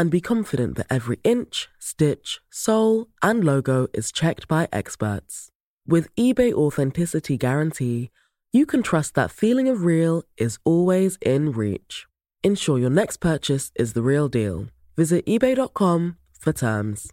[0.00, 5.50] and be confident that every inch, stitch, sole, and logo is checked by experts.
[5.86, 8.10] With eBay Authenticity Guarantee,
[8.50, 12.06] you can trust that feeling of real is always in reach.
[12.42, 14.68] Ensure your next purchase is the real deal.
[14.96, 17.12] Visit eBay.com for terms.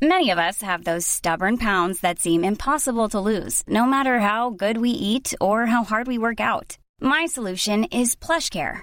[0.00, 4.48] Many of us have those stubborn pounds that seem impossible to lose, no matter how
[4.48, 6.78] good we eat or how hard we work out.
[7.02, 8.82] My solution is PlushCare.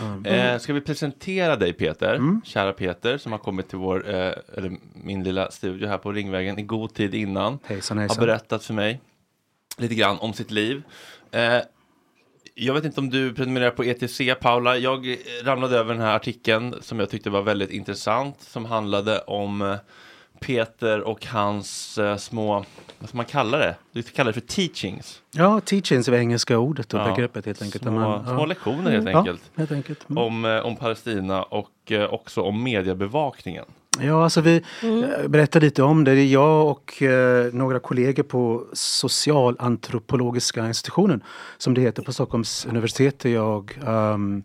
[0.00, 0.24] Mm.
[0.26, 2.40] Eh, ska vi presentera dig Peter, Mm.
[2.44, 6.58] kära Peter som har kommit till vår, eh, eller min lilla studio här på Ringvägen
[6.58, 7.58] i god tid innan.
[7.64, 8.20] Hejsan Har hejsan.
[8.26, 9.00] berättat för mig
[9.78, 10.82] lite grann om sitt liv.
[11.30, 11.58] Eh,
[12.54, 14.76] jag vet inte om du prenumererar på ETC Paula.
[14.76, 19.18] Jag eh, ramlade över den här artikeln som jag tyckte var väldigt intressant som handlade
[19.20, 19.76] om eh,
[20.40, 22.64] Peter och hans eh, små,
[22.98, 23.74] vad ska man kalla det?
[23.92, 25.22] Du kallar det för teachings.
[25.30, 27.04] Ja, teachings är det engelska ordet och Ja.
[27.14, 27.82] begreppet helt enkelt.
[27.84, 28.44] Små, Man- små ja.
[28.46, 29.42] lektioner helt Ja, enkelt.
[29.56, 30.10] helt enkelt.
[30.10, 30.22] Mm.
[30.24, 33.64] Om, eh, om Palestina och eh, också om mediebevakningen.
[34.00, 36.14] Ja, alltså vi eh, berättar lite om det.
[36.14, 41.22] Det är jag och eh, några kollegor på Socialantropologiska institutionen,
[41.58, 44.42] som det heter på Stockholms universitet, där jag ehm,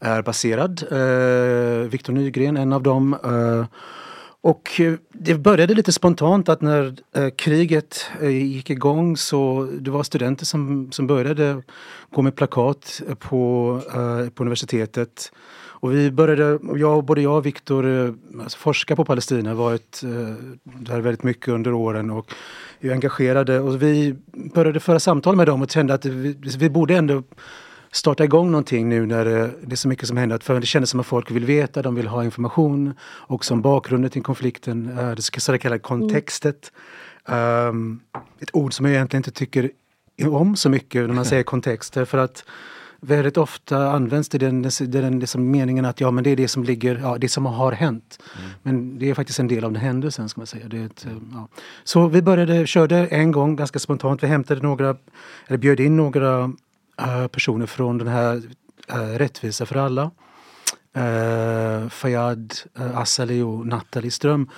[0.00, 0.82] är baserad.
[0.90, 3.14] Eh, Viktor Nygren, en av dem.
[3.24, 3.64] Eh,
[4.42, 9.90] och eh, det började lite spontant att när eh, kriget eh, gick igång så det
[9.90, 11.62] var studenter som, som började
[12.10, 13.80] gå med plakat på,
[14.34, 15.32] på universitetet.
[15.82, 20.00] Och vi började, jag, både jag och Viktor, alltså forska på Palestina, varit
[20.62, 22.34] där väldigt mycket under åren och
[22.80, 23.60] är engagerade.
[23.60, 24.14] Och vi
[24.54, 27.22] började föra samtal med dem och kände att vi, vi borde ändå
[27.92, 30.38] starta igång någonting nu när det, det är så mycket som händer.
[30.38, 32.94] För det kändes som att folk vill veta, de vill ha information.
[33.02, 36.72] Och om bakgrunden till konflikten, eh, det så kallade kontextet.
[37.24, 38.00] Um,
[38.40, 39.70] ett ord som jag egentligen inte tycker
[40.26, 41.94] om så mycket när man säger kontext.
[41.94, 42.44] För att
[43.00, 46.64] väldigt ofta används det den, den liksom meningen att ja men det är det som
[46.64, 48.22] ligger, ja det som har hänt.
[48.62, 50.68] Men det är faktiskt en del av den händelsen ska man säga.
[50.68, 51.48] Det ett, eh, ja.
[51.84, 54.22] Så vi började, körde en gång ganska spontant.
[54.22, 54.96] Vi hämtade några,
[55.46, 56.48] eller bjöd in några eh,
[57.00, 58.42] Eh, personer från den här
[58.88, 60.10] eh, Rättvisa för alla.
[60.96, 64.48] Uh, Fayad uh, och Nathalie Ström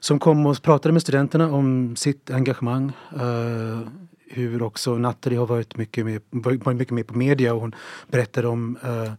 [0.00, 2.92] som kom och pratade med studenterna om sitt engagemang.
[4.28, 7.74] hur också Nathalie har varit mycket med, varit mycket med på media och hon
[8.10, 9.12] berättade om uh,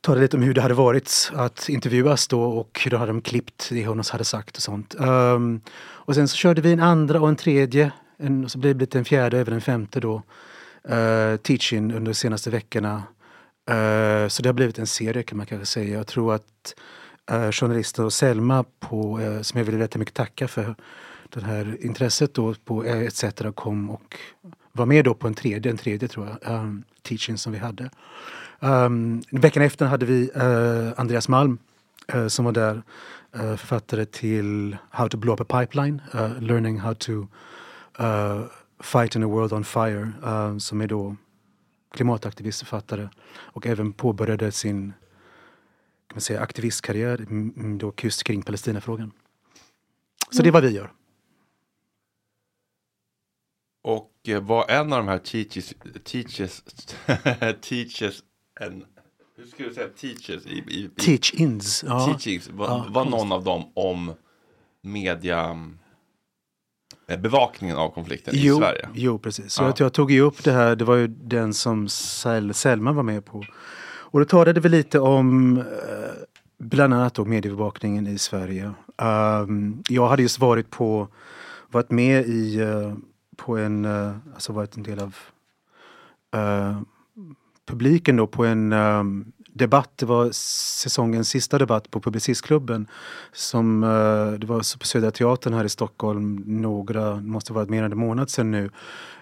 [0.00, 3.68] talade lite om hur det hade varit att intervjuas då och hur hade de klippt
[3.70, 4.94] det hon hade sagt och sånt.
[4.98, 8.76] Um, och sen så körde vi en andra och en tredje, en, och så blev
[8.76, 10.22] det en fjärde, och även en femte då,
[10.88, 13.02] uh, teaching under de senaste veckorna.
[13.70, 15.96] Uh, så det har blivit en serie kan man kanske säga.
[15.96, 16.74] Jag tror att
[17.30, 20.74] eh, uh, journalisten och Selma på, uh, som jag vill rätt mycket tacka för
[21.28, 23.24] det här intresset då på ETC
[23.54, 24.16] kom och
[24.72, 27.90] var med då på en tredje, en tredje tror jag, um, teaching som vi hade.
[28.60, 30.30] Um, veckan efter hade vi
[30.96, 31.58] Andreas Malm
[32.28, 32.82] som var där,
[33.32, 36.02] författare till How to blow up a pipeline,
[36.40, 37.26] Learning how to
[38.80, 41.16] fight in a world on fire, eh, som är då
[41.90, 44.92] klimataktivist, författare och även påbörjade sin
[46.10, 49.12] kan man säga, aktivistkarriär mm, mm, då just kring Palestinafrågan.
[50.30, 50.92] Så det är vad vi gör.
[53.82, 55.74] Och eh, vad en av de här teachers,
[56.04, 56.62] teachers,
[57.60, 58.22] teachers,
[58.60, 58.84] en,
[59.36, 61.84] hur ska du säga teachers i, i, i Teach-ins.
[61.86, 62.06] Ja.
[62.06, 64.14] teachings, var, Ja, var någon av dem om
[64.80, 65.56] media eh,
[67.18, 68.88] bevakningen av konflikten i Jo, Sverige?
[68.94, 69.52] jo precis.
[69.52, 69.74] Så Ja.
[69.78, 73.24] jag, tog ju upp det här, det var ju den som Sel, Selma var med
[73.24, 73.44] på.
[74.12, 75.64] Och då talade vi lite om eh,
[76.58, 78.72] bland annat då mediebevakningen i Sverige.
[79.42, 81.08] Um, jag hade just varit på,
[81.70, 82.94] varit med i, eh,
[83.36, 85.16] på en, eh, alltså varit en del av
[86.34, 86.80] eh,
[87.66, 92.86] publiken då på en um, debatt, det var säsongens sista debatt på Publicistklubben.
[93.32, 97.82] Som, eh, det var på Södra Teatern här i Stockholm några, det måste varit mer
[97.82, 98.70] än en månad sedan nu.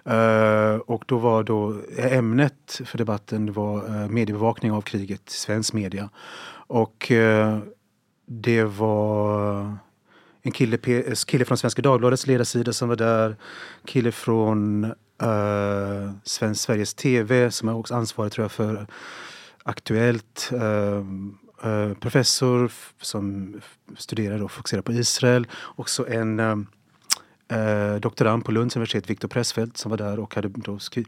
[0.05, 5.73] Eh, och då var då eh, ämnet för debatten var mediebevakning av kriget i svensk
[5.73, 6.09] media.
[6.67, 7.11] Och
[8.25, 9.77] det var
[10.41, 10.77] en kille,
[11.27, 13.35] kille från Svenska Dagbladets ledarsida som var där.
[13.85, 14.85] Kille från
[15.23, 18.87] uh, Svensk Sveriges TV som är också ansvarig tror jag för
[19.69, 20.51] Aktuellt.
[20.61, 23.55] Ehm, eh, professor som
[23.97, 25.47] studerar och fokuserar på Israel.
[25.75, 26.67] Också en ehm,
[27.47, 31.05] eh, doktorand på Lunds universitet, Viktor Pressfeldt, som var där och hade då skri-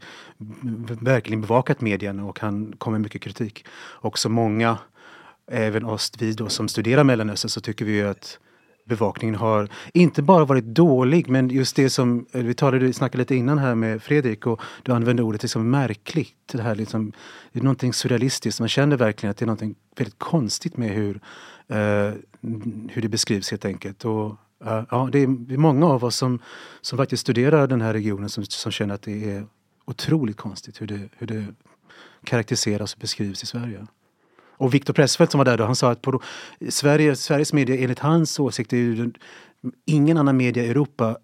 [1.00, 3.64] verkligen bevakat medierna och han kom med mycket kritik.
[4.00, 4.78] Också många,
[5.50, 8.38] även oss vi då som studerar Mellanöstern, så tycker vi ju att
[8.84, 13.34] bevakningen har inte bara varit dålig men just det som eh, vi talade, snackade lite
[13.34, 16.52] innan här med Fredrik och du använde ordet liksom märkligt.
[16.52, 17.12] Det här liksom,
[17.52, 18.60] det är någonting surrealistiskt.
[18.60, 21.20] Man känner verkligen att det är någonting väldigt konstigt med hur,
[21.68, 22.12] eh,
[22.90, 24.04] hur det beskrivs helt enkelt.
[24.04, 26.38] Och, eh, ja, det, är, det är många av oss som,
[26.80, 29.46] som faktiskt studerar den här regionen som, som känner att det är
[29.84, 31.46] otroligt konstigt hur det, hur det
[32.24, 33.86] karaktäriseras och beskrivs i Sverige.
[34.56, 36.22] Och Viktor Pressfeldt som var där då, han sa att på
[36.68, 39.14] Sverige, Sveriges media enligt hans åsikt är ju den,
[39.86, 41.16] ingen annan media i Europa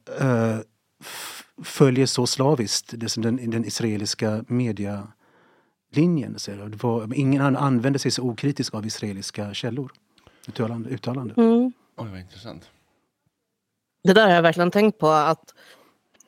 [1.01, 6.35] f- följer så slaviskt det som den, den israeliska medialinjen.
[6.37, 9.93] Så det var, ingen annan använde sig så okritiskt av israeliska källor.
[10.49, 10.91] Uttalande.
[10.91, 11.35] uttalande.
[11.37, 11.73] Mm.
[11.97, 12.71] Oj, vad intressant.
[14.05, 15.55] Det där har jag verkligen tänkt på att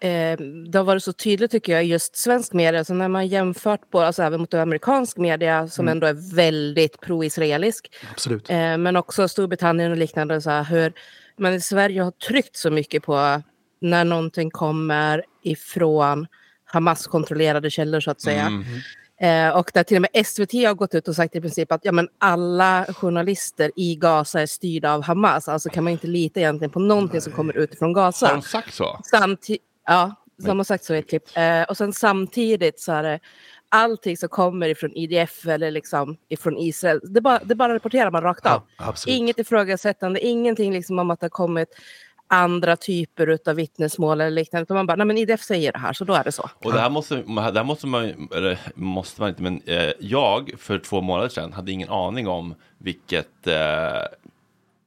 [0.00, 0.36] eh,
[0.70, 4.00] det har varit så tydligt tycker jag just svensk media, så när man jämfört på,
[4.00, 5.92] alltså även mot amerikansk media som Mm.
[5.92, 8.50] ändå är väldigt pro-israelisk, Absolut.
[8.50, 10.92] eh, men också Storbritannien och liknande, så här, hur
[11.38, 13.42] man i Sverige har tryckt så mycket på
[13.80, 16.26] när någonting kommer ifrån
[16.64, 18.46] Hamas-kontrollerade källor så att säga.
[18.46, 18.64] Mm.
[19.22, 21.84] Eh, och där till och med SVT har gått ut och sagt i princip att
[21.84, 25.48] ja, men alla journalister i Gaza är styrda av Hamas.
[25.48, 28.28] Alltså kan man inte lita egentligen på någonting som kommer utifrån Har Gaza.
[28.34, 29.00] de sagt så?
[29.12, 31.36] Samti- ja, som har sagt så i ett klipp.
[31.36, 33.20] Eh, och sen samtidigt så är det
[33.68, 37.00] allting som kommer ifrån IDF eller liksom ifrån Israel.
[37.02, 38.62] Det bara, det bara rapporterar man rakt av.
[38.78, 38.94] Ja.
[39.06, 41.68] Inget ifrågasättande, ingenting liksom om att det har kommit
[42.32, 44.62] andra typer av vittnesmål eller liknande.
[44.62, 46.50] Utan man bara, nej men IDF säger det här så då är det så.
[46.64, 50.52] Och det här måste, det här måste man, eller måste man inte, men eh, jag
[50.58, 53.54] för två månader sedan hade ingen aning om vilket eh,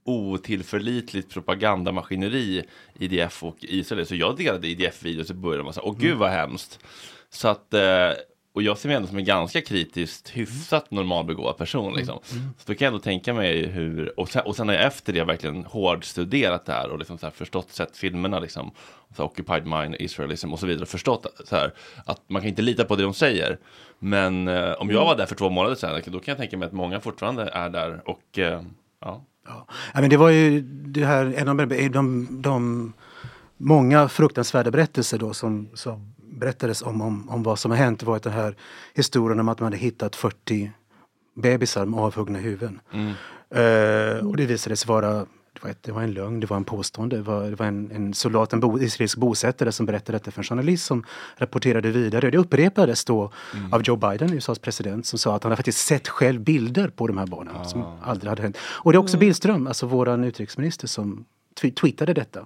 [0.04, 2.64] otillförlitligt propagandamaskineri
[3.00, 4.06] IDF och Israel.
[4.06, 6.80] Så jag delade IDF-videos i början och sa, åh gud vad hemskt.
[7.30, 8.12] Så att, eh,
[8.54, 11.94] och jag ser mig ändå som en ganska kritiskt hyfsat normalbegåvad person.
[11.96, 12.20] Liksom.
[12.58, 15.14] Så då kan jag ändå tänka mig hur, och sen, och sen har jag efter
[15.14, 18.72] det verkligen hårdstuderat det här och liksom så här förstått, sett filmerna liksom,
[19.16, 21.74] så Occupied Mind, Israelism och så vidare, förstått så här,
[22.06, 23.58] att man kan inte lita på det de säger.
[24.00, 26.66] Men eh, om jag var där för två månader sedan, då kan jag tänka mig
[26.66, 28.62] att många fortfarande är där och eh,
[29.02, 29.26] ja.
[29.46, 29.68] Ja.
[29.94, 32.94] Men det var ju det här, en av de, de, de
[33.58, 38.04] många fruktansvärda berättelser då som, som berättades om, om, om vad som har hänt.
[38.04, 38.56] Var den här
[38.94, 40.72] historien om att man hade hittat 40
[41.36, 42.80] bebisar med avhuggna huvuden.
[43.50, 46.58] Eh, och det visade sig vara det var, ett, det var en lögn, det var
[46.58, 47.16] en påstående.
[47.16, 50.40] Det var, det var en, en soldat, en bo, israelisk bosättare som berättade detta för
[50.40, 51.04] en journalist som
[51.38, 52.32] rapporterade vidare.
[52.32, 53.32] Det upprepades då
[53.72, 57.08] av Joe Biden, USAs president, som sa att han har faktiskt sett själv bilder på
[57.08, 58.58] de här barnen som aldrig hade hänt.
[58.62, 61.26] Och det är också Billström, alltså våran utrikesminister, som
[61.62, 62.46] tw- tweetade detta.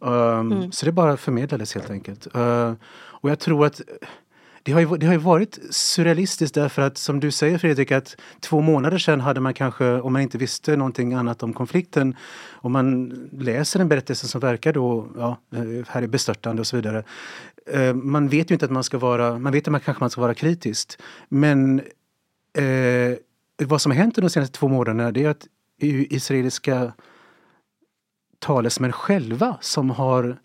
[0.00, 2.36] Um, Så det bara förmedlades helt enkelt.
[2.36, 2.72] Uh,
[3.20, 3.80] och jag tror att
[4.62, 8.16] det har, ju, det har ju varit surrealistiskt därför att som du säger Fredrik att
[8.40, 12.16] två månader sedan hade man kanske, om man inte visste någonting annat om konflikten,
[12.52, 16.76] om man läser en berättelse som verkar då, ja, eh, här är bestörtande och så
[16.76, 17.04] vidare.
[17.72, 20.10] Eh, man vet ju inte att man ska vara, man vet att man kanske man
[20.10, 20.98] ska vara kritiskt.
[21.28, 21.80] Men
[22.58, 23.16] eh,
[23.62, 25.46] vad som har hänt under de senaste två månaderna det är att
[25.80, 26.92] israeliska
[28.38, 30.38] talesmän själva som har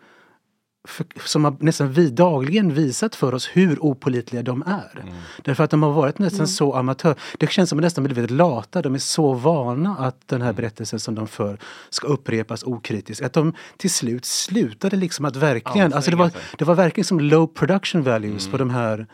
[0.87, 5.05] för, som har nästan vi dagligen visat för oss hur opolitliga de är.
[5.41, 7.15] Därför att de har varit nästan så amatör.
[7.37, 8.81] Det känns som att de nästan blivit lata.
[8.81, 11.57] De är så vana att den här berättelsen som de för
[11.89, 13.25] ska upprepas okritiskt.
[13.25, 17.05] Att de till slut slutade liksom att verkligen, Ja, alltså det var, det var verkligen
[17.05, 19.07] som low production values på de här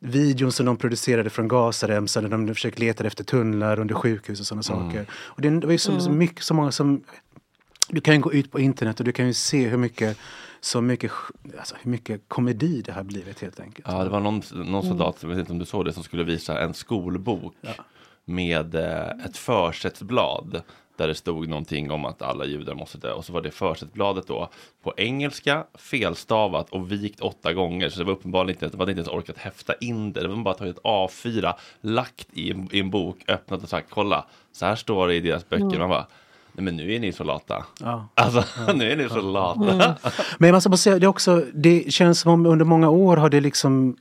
[0.00, 4.46] videon som de producerade från Gazaremsan där de försökte leta efter tunnlar under sjukhus och
[4.46, 5.06] sådana saker.
[5.12, 7.02] Och det, det var ju så, så mycket, så många som
[7.88, 10.18] du kan ju gå ut på internet och du kan ju se hur mycket,
[10.60, 11.12] så mycket,
[11.58, 13.86] alltså hur mycket komedi det har blivit helt enkelt.
[13.90, 16.24] Ja, det var någon, någon soldat, jag vet inte om du såg det, som skulle
[16.24, 17.54] visa en skolbok
[18.24, 20.62] med eh, ett försättsblad
[20.98, 23.12] där det stod någonting om att alla judar måste dö.
[23.12, 24.48] Och så var det försättsbladet då
[24.82, 27.88] på engelska, felstavat och vikt åtta gånger.
[27.88, 30.20] Så det var uppenbarligen inte, de hade inte ens orkat häfta in det.
[30.20, 34.24] Det var bara tagit A4, lagt i en, i en bok, öppnat och sagt kolla,
[34.52, 35.78] så här står det i deras böcker.
[35.78, 36.06] Man bara,
[36.58, 37.64] nej men nu är ni så lata.
[37.80, 38.08] Ja.
[38.14, 39.96] Alltså, nu är ni så lata.
[40.38, 43.30] Men man ska bara säga, det, också, det känns som om under många år har
[43.30, 43.96] det liksom...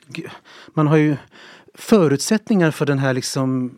[0.74, 1.18] Man har ju
[1.74, 3.78] förutsättningar för den här liksom...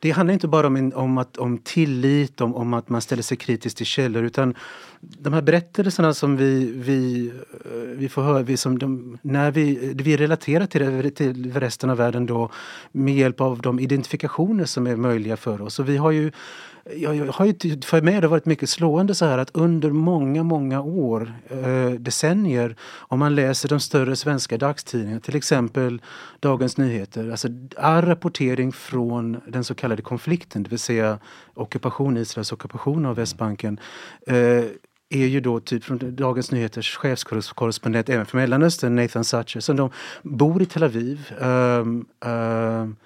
[0.00, 3.22] Det handlar inte bara om, en, om, att, om tillit, om, om att man ställer
[3.22, 4.54] sig kritiskt till källor utan
[5.00, 7.32] de här berättelserna som vi, vi,
[7.96, 11.96] vi får höra, vi som de, när vi, vi relaterar till, det, till resten av
[11.96, 12.50] världen då
[12.92, 15.78] med hjälp av de identifikationer som är möjliga för oss.
[15.78, 16.32] Och vi har ju
[16.96, 19.90] jag, jag har ju, för mig har det varit mycket slående så här att under
[19.90, 26.02] många, många år, eh, decennier, om man läser de större svenska dagstidningarna, till exempel
[26.40, 31.18] Dagens Nyheter, alltså all rapportering från den så kallade konflikten, det vill säga
[31.54, 33.80] ockupation, Israels ockupation av Västbanken,
[34.26, 34.64] eh,
[35.10, 39.90] är ju då typ från Dagens Nyheters chefskorrespondent även för Mellanöstern, Nathan Satcher, som de
[40.22, 41.32] bor i Tel Aviv.
[41.40, 42.96] Um, um,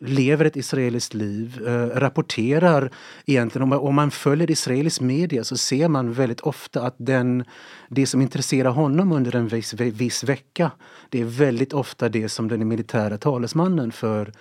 [0.00, 2.90] lever ett israeliskt liv, eh, rapporterar
[3.26, 7.44] egentligen, om man, om man följer israelisk media så ser man väldigt ofta att den,
[7.88, 10.70] det som intresserar honom under en viss, viss vecka,
[11.10, 14.32] det är väldigt ofta det som den militära talesmannen för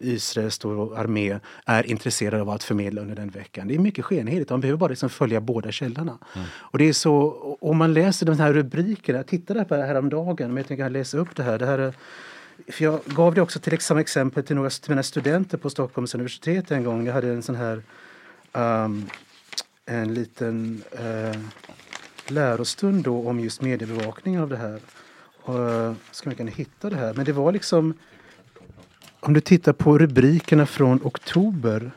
[0.00, 3.68] Israels armé är intresserad av att förmedla under den veckan.
[3.68, 6.18] Det är mycket skenheligt, man behöver bara liksom följa båda källorna.
[6.56, 7.30] Och det är så,
[7.60, 10.90] om man läser de här rubrikerna, jag tittade på det här häromdagen, men jag tänker
[10.90, 11.58] läsa upp det här.
[11.58, 11.94] Det här är,
[12.68, 16.14] för jag gav det också till som exempel till några till mina studenter på Stockholms
[16.14, 17.06] universitet en gång.
[17.06, 17.82] Jag hade en sån här
[18.52, 19.06] um,
[19.86, 21.40] en liten uh,
[22.28, 24.80] lärostund då om just mediebevakning av det här.
[25.48, 27.14] Uh, ska man kunna hitta det här.
[27.14, 27.94] Men det var liksom
[29.20, 31.90] om du tittar på rubrikerna från oktober.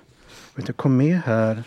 [0.53, 1.63] Jag inte, kom med här.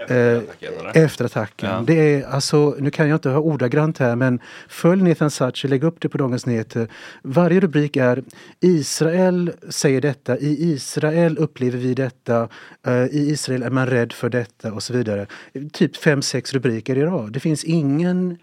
[0.00, 1.70] Efter eh, attacken, efter attacken.
[1.70, 1.84] Ja.
[1.86, 5.84] Det är alltså, nu kan jag inte ha ordagrant här men följ Nathan Sachi, lägg
[5.84, 6.88] upp det på Dagens Nyheter.
[7.22, 8.22] Varje rubrik är
[8.60, 12.48] Israel säger detta, i Israel upplever vi detta,
[12.86, 15.26] eh, i Israel är man rädd för detta och så vidare.
[15.72, 17.32] Typ fem, sex rubriker i rad.
[17.32, 18.38] Det finns ingen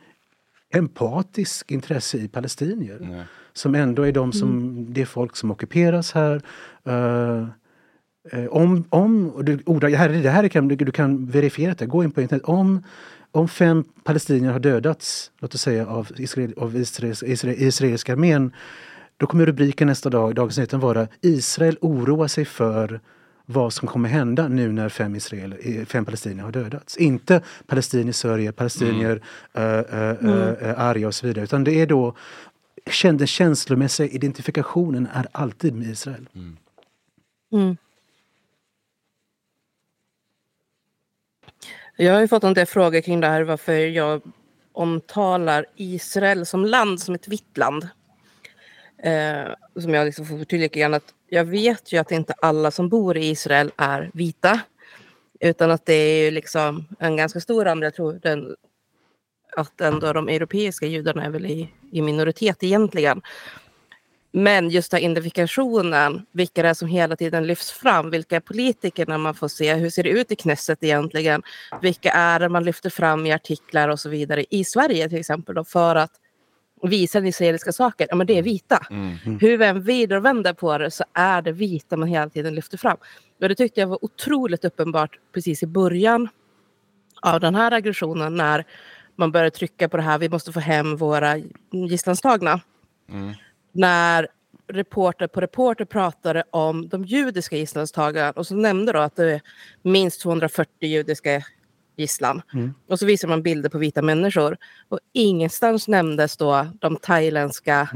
[0.74, 2.98] empatisk intresse i palestinier.
[3.02, 3.24] Nej.
[3.54, 6.42] Som ändå är de som, det är folk som ockuperas här.
[6.86, 7.48] Eh,
[8.50, 11.86] om, om och du, orda, det här, det här kan, du, du kan verifiera det,
[11.86, 12.44] gå in på internet.
[12.46, 12.84] Om,
[13.32, 18.52] om fem palestinier har dödats, låt oss säga av, Israel, av Israels, Israel, israeliska armén.
[19.18, 23.00] Då kommer rubriken nästa dag i Dagens Nyheter vara Israel oroar sig för
[23.46, 26.98] vad som kommer hända nu när fem, Israel, eh, fem palestinier har dödats.
[26.98, 29.22] Inte palestinier sörjer, palestinier
[29.54, 30.12] äh, äh,
[30.70, 31.44] äh, arga och så vidare.
[31.44, 32.16] Utan det är då
[33.02, 36.30] den känslomässiga identifikationen är alltid med Israel.
[36.36, 37.78] Mm.
[42.00, 44.22] Jag har ju fått en del frågor kring det här varför jag
[44.74, 47.88] omtalar Israel som land som ett vitt land.
[49.04, 52.89] Eh, som jag liksom får förtydliga grann att jag vet ju att inte alla som
[52.89, 54.60] bor i Israel är vita.
[55.39, 58.56] Utan att det är ju liksom en ganska stor andel, jag tror den,
[59.56, 63.22] att ändå de europeiska judarna är väl i, i minoritet egentligen.
[64.38, 68.39] Men just den här identifikationen, vilka det är som hela tiden lyfts fram, vilka är
[68.39, 71.44] politikerna man får se, hur ser det ut i Knesset egentligen,
[71.82, 75.56] vilka är det man lyfter fram i artiklar och så vidare i Sverige till exempel
[75.56, 76.12] då, för att
[76.82, 78.88] visa den israeliska saker, ja men det är vita.
[79.41, 82.56] Hur vi än vrider och vänder på det så är det vita man hela tiden
[82.56, 82.98] lyfter fram.
[83.41, 86.29] Och det tyckte jag var otroligt uppenbart precis i början
[87.22, 88.65] av den här aggressionen när
[89.15, 91.38] man började trycka på det här, vi måste få hem våra
[91.72, 92.62] gisslantagna.
[93.78, 94.28] När
[94.68, 99.42] reporter på reporter pratade om de judiska gisslantagna och så nämnde då att det är
[99.82, 101.44] minst 240 judiska
[101.96, 102.42] gisslan.
[102.88, 104.58] Och så visar man bilder på vita människor.
[104.90, 107.90] Och ingenstans nämndes då de thailändska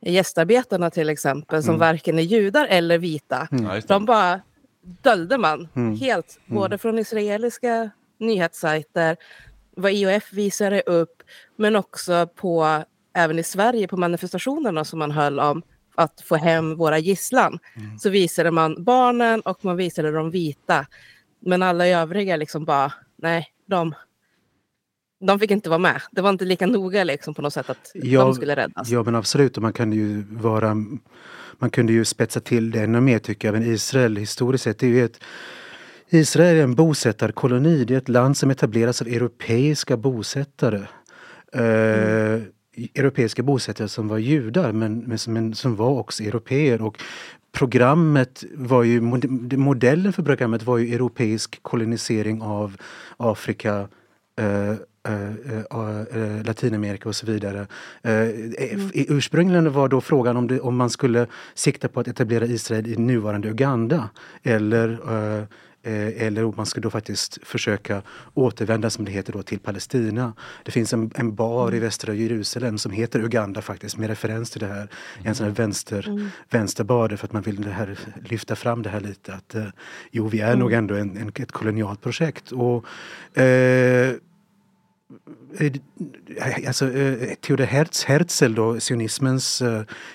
[0.00, 3.48] gästarbetarna till exempel som varken är judar eller vita.
[3.50, 3.88] Det.
[3.88, 4.40] De bara
[4.82, 5.68] döljde man
[6.00, 9.16] helt, både från israeliska nyhetssajter,
[9.76, 11.22] vad IOF visade upp,
[11.56, 15.62] men också på, även i Sverige på manifestationerna som man höll om
[15.94, 17.58] att få hem våra gisslan.
[17.98, 20.86] Så visade man barnen och man visade de vita.
[21.40, 23.94] Men alla övriga liksom bara, nej, de,
[25.20, 26.02] de fick inte vara med.
[26.10, 28.88] Det var inte lika noga liksom på något sätt att de skulle räddas.
[28.88, 30.76] Ja men absolut, och man kan ju vara
[31.58, 33.52] man kunde ju spetsa till det ännu mer tycker jag.
[33.52, 35.20] Men Israel historiskt sett är ju ett
[36.08, 37.84] Israel är en bosättarkoloni.
[37.84, 40.86] Det är ett land som etableras av europeiska bosättare.
[41.52, 42.42] Eh,
[42.94, 46.82] europeiska bosättare som var judar men, men, som- men som var också europeer.
[46.82, 46.98] Och
[47.52, 49.00] programmet var ju,
[49.56, 52.76] modellen för programmet var ju europeisk kolonisering av
[53.16, 53.88] Afrika,
[54.38, 54.76] eh, eh,
[55.70, 57.66] eh, eh Latinamerika och så vidare.
[58.02, 58.52] Mm.
[58.92, 62.86] i- Ursprungligen var då frågan om, det, om man skulle sikta på att etablera Israel
[62.86, 64.10] i nuvarande Uganda
[64.42, 64.98] eller
[65.90, 68.02] eller om man skulle då faktiskt försöka
[68.34, 70.32] återvända, som det heter då, till Palestina.
[70.64, 74.60] Det finns en, en bar i västra Jerusalem som heter Uganda faktiskt, med referens till
[74.60, 74.88] det här.
[75.22, 79.00] En sån här vänster, vänsterbar, för att man vill det här, lyfta fram det här
[79.00, 79.34] lite.
[79.34, 79.66] Att eh,
[80.10, 82.52] jo, vi är nog ändå en, en, ett kolonialt projekt.
[82.52, 82.86] Och,
[83.38, 84.14] eh, Eh,
[85.58, 85.72] Eh,
[86.36, 89.62] eh, alltså, eh, Theodor Herz, Herzl, då, sionismens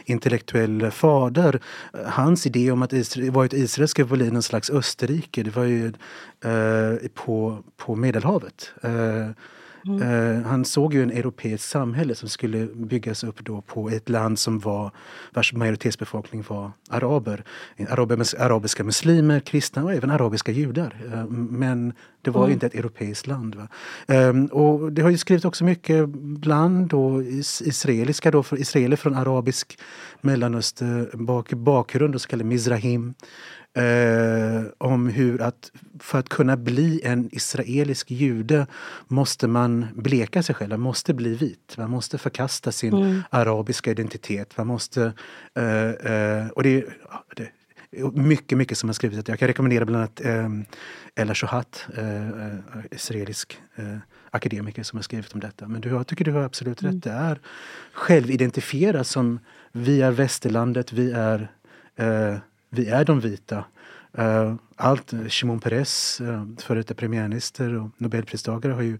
[0.05, 1.59] intellektuella fader,
[2.05, 5.63] hans idé om att Israel, var att Israel skulle bli någon slags Österrike, det var
[5.63, 5.87] ju
[6.43, 8.71] eh, på, på Medelhavet.
[8.81, 9.29] Eh,
[10.01, 14.39] eh, han såg ju en europeisk samhälle som skulle byggas upp då på ett land
[14.39, 14.91] som var,
[15.33, 17.43] vars majoritetsbefolkning var araber.
[18.39, 20.95] Arabiska muslimer, kristna och även arabiska judar.
[21.13, 23.55] Eh, men det var ju inte ett europeiskt land.
[23.55, 23.67] Va?
[24.07, 29.15] Ehm, och det har ju skrivits också mycket bland då is, israeliska då, israeler från
[29.15, 29.79] arabisk
[30.21, 33.13] mellanöster bak, bakgrund, och så kallade mizrahim.
[33.73, 38.67] Eh, om hur att för att kunna bli en israelisk jude
[39.07, 41.75] måste man bleka sig själv, man måste bli vit.
[41.77, 44.57] Man måste förkasta sin arabiska identitet.
[44.57, 45.13] Man måste...
[45.55, 46.85] Eh, eh, och det,
[47.35, 47.49] det
[48.13, 49.29] mycket, mycket som har skrivits.
[49.29, 50.49] Jag kan rekommendera bland annat eh,
[51.15, 52.55] Ella Shohat, eh, eh,
[52.91, 53.97] israelisk eh,
[54.31, 55.67] akademiker som har skrivit om detta.
[55.67, 57.03] Men du, jag tycker du har absolut rätt.
[57.03, 57.39] Det är
[57.93, 59.39] självidentifierat som
[59.71, 61.51] vi är västerlandet, vi är,
[61.95, 62.37] eh,
[62.69, 63.63] vi är de vita.
[64.17, 68.97] Eh, allt, Shimon Peres, eh, före detta premiärminister och nobelpristagare har ju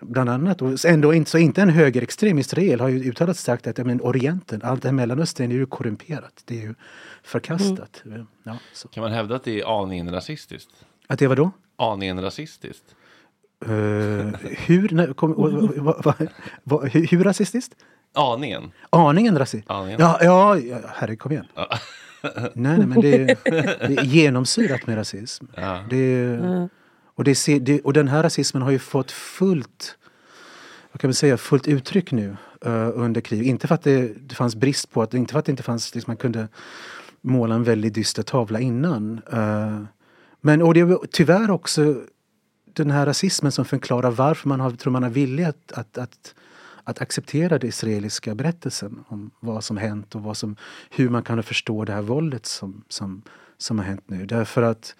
[0.00, 3.78] bland annat, och ändå inte, så inte en högerextrem Israel har ju uttalat sagt att
[3.78, 6.42] ja, men Orienten, allt det här Mellanöstern är ju korrumperat.
[6.44, 6.74] Det är ju
[7.22, 8.02] förkastat.
[8.42, 8.88] Ja, så.
[8.88, 10.70] Kan man hävda att det är aningen rasistiskt?
[11.06, 11.50] Att det var då?
[11.76, 12.84] Aningen rasistiskt.
[13.64, 13.70] Eh,
[14.66, 15.32] hur, nej, kom,
[15.84, 16.14] va, va,
[16.62, 17.74] va, hur, hur rasistiskt?
[18.14, 18.72] Aningen.
[18.90, 19.70] Aningen rasistiskt?
[19.70, 20.00] Aningen.
[20.00, 21.46] Ja, ja, ja, herre kom igen.
[22.22, 23.26] Nej, nej, men det är,
[23.88, 25.44] det är genomsyrat med rasism.
[25.54, 25.84] Ja.
[25.90, 26.68] Det är,
[27.14, 29.96] och, det det, och den här rasismen har ju fått fullt,
[30.92, 33.46] vad kan man säga, fullt uttryck nu eh, under kriget.
[33.46, 35.94] Inte för att det, det fanns brist på, att, inte för att det inte fanns,
[35.94, 36.48] liksom, man kunde
[37.20, 39.20] måla en väldigt dyster tavla innan.
[39.32, 39.82] eh,
[40.40, 41.94] men och det är tyvärr också
[42.76, 46.34] den här rasismen som förklarar varför man har, tror man har villig att, att, att,
[46.86, 50.56] att acceptera den israeliska berättelsen om vad som hänt och vad som,
[50.90, 53.22] hur man kan förstå det här våldet som, som,
[53.58, 54.26] som har hänt nu.
[54.26, 54.94] Därför att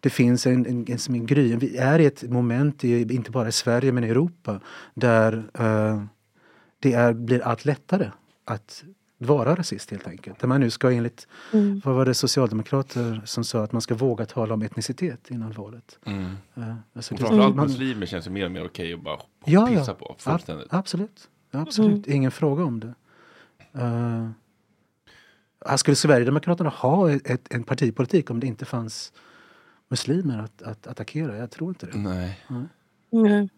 [0.00, 3.48] det finns en, en, en, en gry, vi är i ett moment, i, inte bara
[3.48, 4.60] i Sverige men i Europa,
[4.94, 6.04] där uh,
[6.78, 8.10] det är, blir allt lättare
[8.44, 8.84] att
[9.26, 10.38] vara rasist helt enkelt.
[10.38, 11.26] Där man nu ska enligt,
[11.84, 15.98] vad var det socialdemokrater som sa att man ska våga tala om etnicitet innan valet.
[16.04, 16.24] Mm.
[16.54, 19.66] Eh, alltså Och framförallt man- muslimer känns det mer och mer okej att bara Ja,
[19.66, 19.94] pissa ja.
[19.94, 20.04] på.
[20.12, 20.66] Ab- Fullständigt.
[20.70, 21.28] absolut.
[21.50, 22.06] absolut.
[22.06, 22.94] Ingen fråga om det.
[23.82, 24.30] Uh,
[25.76, 29.12] skulle Sverigedemokraterna ha ett, ett, en partipolitik om det inte fanns
[29.88, 31.36] muslimer att, att attackera?
[31.36, 31.98] Jag tror inte det.
[31.98, 32.40] Nej.
[32.50, 33.48] Mm.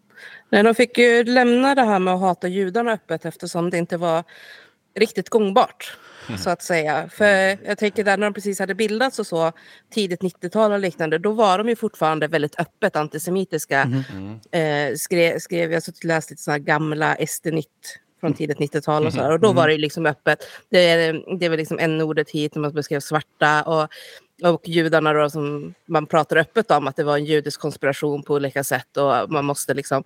[0.51, 3.97] Nej, de fick ju lämna det här med att hata judarna öppet eftersom det inte
[3.97, 4.25] var
[4.95, 5.97] riktigt gångbart.
[6.39, 7.09] Så att säga.
[7.09, 9.53] För jag tänker där när de precis hade bildats och så,
[9.91, 14.03] tidigt 90-tal och liknande, då var de ju fortfarande väldigt öppet antisemitiska.
[14.51, 19.07] Eh, skrev, skrev, jag har suttit och läst lite sådana gamla SD-nytt från tidigt 90-tal
[19.07, 20.39] och så här, och då var det liksom öppet.
[20.71, 23.89] Det, det var liksom n-ordet hit när man beskrev svarta och,
[24.43, 28.35] och judarna då som man pratar öppet om att det var en judisk konspiration på
[28.35, 30.05] olika sätt och man måste liksom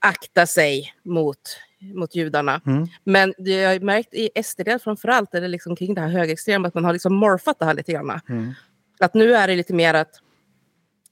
[0.00, 1.38] akta sig mot,
[1.80, 2.60] mot judarna.
[2.66, 2.86] Mm.
[3.04, 6.68] Men det jag har märkt i SD framförallt är det liksom kring det här högerextrema
[6.68, 8.20] att man har liksom morfat det här lite grann.
[8.28, 8.52] Mm.
[9.00, 10.20] Att nu är det lite mer att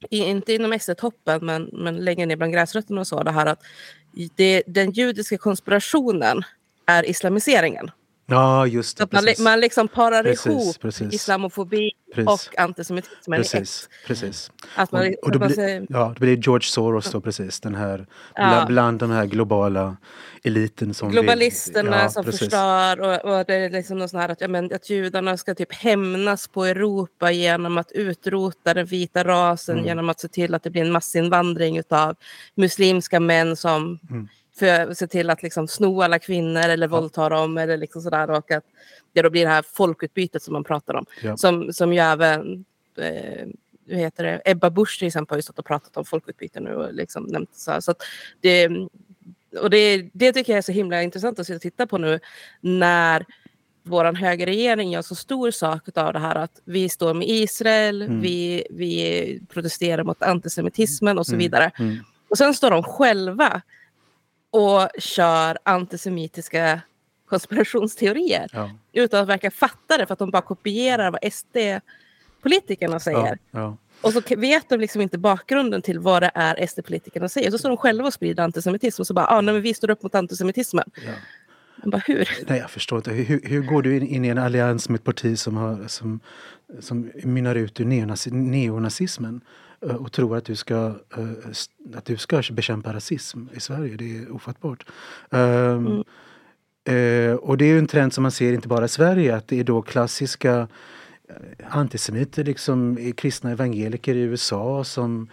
[0.09, 3.63] inte inom SD-toppen, men, men längre ner bland gräsrötterna och så, det här att
[4.35, 6.43] det, den judiska konspirationen
[6.85, 7.91] är islamiseringen.
[8.27, 9.03] Ja, just det.
[9.03, 11.13] Att man, man liksom parar Precis, ihop precis.
[11.13, 12.27] islamofobi Precis.
[12.27, 12.87] och ett.
[13.25, 14.51] Precis, precis.
[14.75, 17.75] Att man, Och, och då, man blir, ja, då blir George Soros då precis, den
[17.75, 18.65] här Ja.
[18.67, 19.97] bland, de här globala
[20.43, 22.39] eliten som vill- globalisterna ja, som precis.
[22.39, 25.55] förstör och, och det är liksom något sånt här att, ja, men, att judarna ska
[25.55, 29.85] typ hämnas på Europa genom att utrota den vita rasen Mm.
[29.87, 32.15] genom att se till att det blir en massinvandring av
[32.55, 34.27] muslimska män som Mm.
[34.59, 38.51] För, ser till att liksom sno alla kvinnor eller våldta dem eller liksom sådär och
[38.51, 38.63] att
[39.13, 41.05] det då blir det här folkutbytet som man pratar om.
[41.23, 41.37] Ja.
[41.37, 42.65] Som, som ju även
[42.97, 43.47] eh,
[43.87, 44.41] hur heter det?
[44.45, 47.55] Ebba Busch till exempel har ju stått och pratat om folkutbyte nu och liksom nämnt
[47.55, 47.79] så här.
[47.79, 47.97] Så att
[48.41, 48.69] det,
[49.61, 52.19] och det, det tycker jag är så himla intressant att titta på nu
[52.61, 53.25] när
[53.83, 58.21] vår högerregering gör så stor sak av det här att vi står med Israel, Mm.
[58.21, 61.39] vi, vi protesterar mot antisemitismen och så Mm.
[61.39, 61.71] vidare.
[61.79, 61.97] Mm.
[62.29, 63.61] Och sen står de själva
[64.55, 66.81] och kör antisemitiska
[67.29, 73.37] konspirationsteorier Ja, utan att verka fatta det för att de bara kopierar vad SD-politikerna säger.
[73.51, 73.77] ja, ja.
[74.01, 77.51] Och så vet de liksom inte bakgrunden till vad det är SD-politikerna säger.
[77.51, 79.89] Så står de själva och sprider antisemitism och så bara, ah, nej, men vi står
[79.89, 80.89] upp mot antisemitismen.
[81.75, 82.29] Man bara, hur?
[82.47, 83.11] Nej, jag förstår inte.
[83.11, 86.19] Hur, hur går du in, in i en allians med ett parti som, har, som,
[86.79, 89.41] som mynnar ut ur neonazi, neonazismen
[89.93, 90.75] och tror att du, ska,
[91.17, 93.95] eh, att du ska bekämpa rasism i Sverige?
[93.95, 94.85] Det är ofattbart.
[95.31, 96.03] Ehm,
[96.83, 99.59] eh, och det är en trend som man ser inte bara i Sverige, att det
[99.59, 100.67] är då klassiska
[101.29, 101.35] eh,
[101.69, 105.29] antisemiter, liksom kristna evangeliker i USA som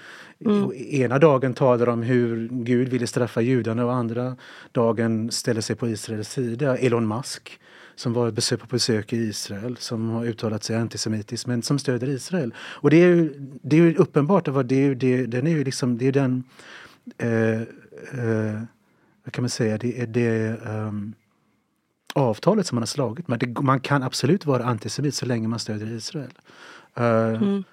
[0.75, 4.37] ena dagen talar om hur Gud ville straffa judarna och andra
[4.73, 6.77] dagen ställer sig på Israels sida.
[6.77, 7.61] Elon Musk
[7.95, 12.55] som var på besök i Israel som har uttalat sig antisemitiskt men som stöder Israel.
[12.59, 15.51] Och det är ju, det är ju uppenbart att det är ju, det, den är
[15.51, 16.45] ju liksom, det är den
[17.19, 18.63] eh, eh,
[19.25, 21.15] vad kan man säga, det är det um,
[22.15, 23.39] avtalet som man har slagit med.
[23.39, 26.33] Det, man kan absolut vara antisemit så länge man stöder Israel.
[27.01, 27.65] Uh, Mm.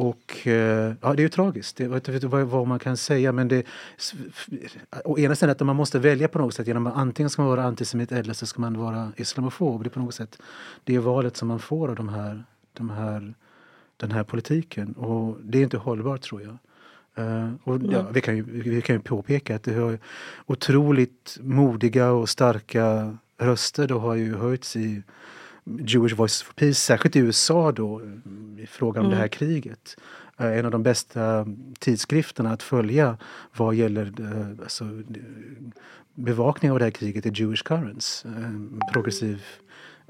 [0.00, 1.76] Och eh, ja, det är ju tragiskt.
[1.76, 3.66] Det, jag vet inte vad, man kan säga men det...
[5.04, 6.66] Å ena sidan att man måste välja på något sätt.
[6.66, 9.82] Genom att antingen ska man vara antisemit eller så ska man vara islamofob.
[9.82, 10.38] Det är på något sätt
[10.84, 13.34] det är valet som man får av de här, de här,
[13.96, 14.92] den här politiken.
[14.92, 16.58] Och det är inte hållbart tror jag.
[17.14, 19.98] Eh, och, ja, vi, kan ju, vi kan ju påpeka att det har
[20.46, 25.02] otroligt modiga och starka röster då har ju höjts i
[25.78, 28.02] Jewish Voice for Peace, särskilt i USA då
[28.58, 29.96] i fråga om det här kriget.
[30.38, 31.46] Eh, En av de bästa
[31.78, 33.16] tidskrifterna att följa
[33.56, 34.90] vad gäller eh, alltså, eh,
[36.14, 39.42] bevakning av det här kriget är Jewish Currents, en progressiv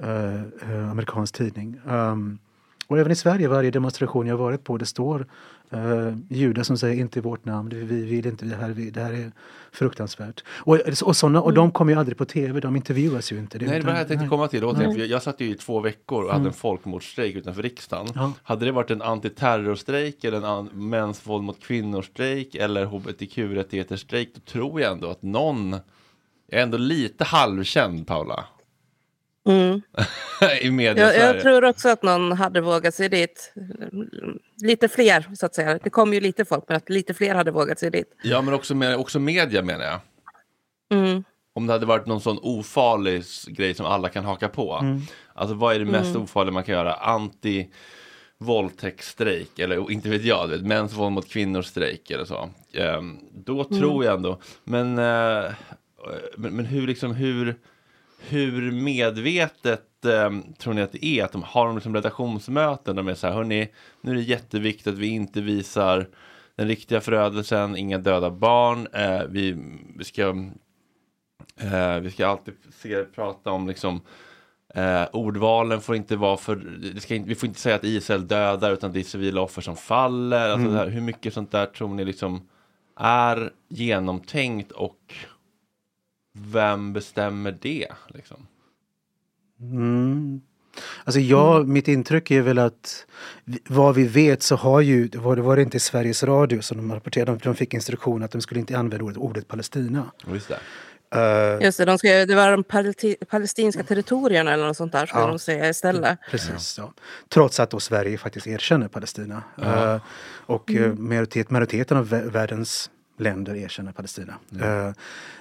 [0.02, 1.80] eh, eh, amerikansk tidning.
[1.86, 2.38] Um,
[2.86, 5.26] Och även i Sverige, varje demonstration jag varit på, det står
[5.74, 9.00] uh, judar som säger inte i vårt namn, vi vill inte det här, vi, det
[9.00, 9.32] här är
[9.72, 10.44] fruktansvärt.
[10.48, 13.58] Och, och, såna, och de kommer ju aldrig på tv, de intervjuas ju inte.
[13.58, 14.64] Det, nej, det var det jag tänkte komma till.
[14.64, 18.06] Återigen, jag, jag satt ju i två veckor och hade en folkmordsstrejk utanför riksdagen.
[18.14, 18.32] Ja.
[18.42, 24.40] Hade det varit en antiterrorstrejk eller en an, mäns våld mot kvinnor-strejk eller hbtq-rättigheter-strejk, då
[24.40, 25.74] tror jag ändå att någon
[26.52, 28.44] är ändå lite halvkänd, Paula.
[29.48, 29.82] Mm.
[30.62, 33.52] I media Jag, jag tror också att någon hade vågat sig dit.
[34.62, 35.78] Lite fler, så att säga.
[35.84, 38.14] Det kom ju lite folk, men att lite fler hade vågat sig dit.
[38.22, 40.00] Ja, men också, med, också media menar jag.
[40.98, 41.24] Mm.
[41.52, 44.84] Om det hade varit någon sån ofarlig grej som alla kan haka på.
[45.34, 46.94] Alltså vad är det mest ofarliga man kan göra?
[46.94, 47.68] Anti
[48.38, 52.50] våldtäktsstrejk eller inte vet jag, vet, mäns våld mot kvinnor strejk eller så.
[52.72, 55.52] Ehm, då tror jag ändå, men, eh,
[56.36, 57.56] men, men hur liksom hur
[58.28, 61.24] hur medvetet eh, tror ni att det är?
[61.24, 62.96] Att de har de liksom redaktionsmöten?
[62.96, 63.68] De är så här, hörni,
[64.00, 66.08] nu är det jätteviktigt att vi inte visar
[66.56, 68.88] den riktiga förödelsen, inga döda barn.
[68.92, 69.56] Eh, vi,
[69.96, 70.22] vi, ska,
[71.60, 74.00] eh, vi ska alltid se, prata om liksom
[74.74, 78.92] Eh, ordvalen får inte vara för, inte, vi får inte säga att Israel dödar utan
[78.92, 80.48] det är civila offer som faller.
[80.48, 82.48] Alltså det här, hur mycket sånt där tror ni liksom
[82.96, 85.14] är genomtänkt och
[86.32, 87.86] vem bestämmer det?
[88.08, 88.46] Liksom?
[89.60, 90.40] Mm.
[91.04, 93.06] Alltså jag, mitt intryck är väl att
[93.68, 96.76] vad vi vet så har ju, det var, det var det inte Sveriges Radio som
[96.76, 100.10] de rapporterade, de fick instruktion att de skulle inte använda ordet, ordet Palestina.
[100.32, 100.58] Just det.
[101.14, 105.06] Eh, Just det, de ska, det var de palesti- palestinska territorierna eller något sånt där,
[105.06, 105.26] ska Ja.
[105.26, 106.18] de säga istället.
[106.30, 106.92] Precis, ja.
[107.28, 109.42] Trots att då Sverige faktiskt erkänner Palestina.
[109.62, 109.96] Eh,
[110.46, 112.90] och eh, majoritet, majoriteten av vä- världens
[113.20, 114.34] länder erkänner Palestina.
[114.52, 114.92] Eh,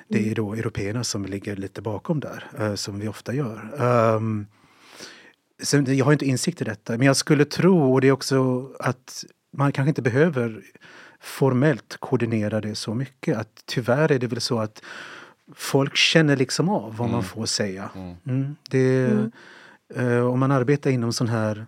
[0.07, 3.81] det är ju då européerna som ligger lite bakom där, eh, som vi ofta gör.
[4.15, 4.47] Um,
[5.61, 8.69] sen, jag har inte insikt i detta, men jag skulle tro, och det är också
[8.79, 10.61] att man kanske inte behöver
[11.19, 13.37] formellt koordinera det så mycket.
[13.37, 14.83] Att tyvärr är det väl så att
[15.55, 17.89] folk känner liksom av vad man får säga.
[18.25, 18.55] Mm.
[18.69, 19.09] Det,
[19.95, 21.67] eh, om man arbetar inom sån här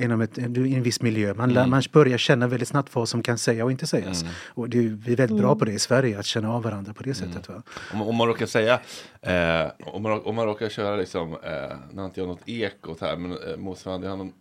[0.00, 1.34] inom ett, en viss miljö.
[1.34, 4.24] Man, lär, man börjar känna väldigt snabbt vad som kan sägas och inte sägas.
[4.48, 7.02] Och det, vi är väldigt bra på det i Sverige, att känna av varandra på
[7.02, 7.48] det sättet.
[7.48, 7.62] Va?
[7.92, 8.80] Om, om man råkar säga,
[9.20, 13.00] eh, om, man, om man råkar köra liksom, eh, nu har inte jag något ekot
[13.00, 14.32] här, men eh, motsvarande, någon,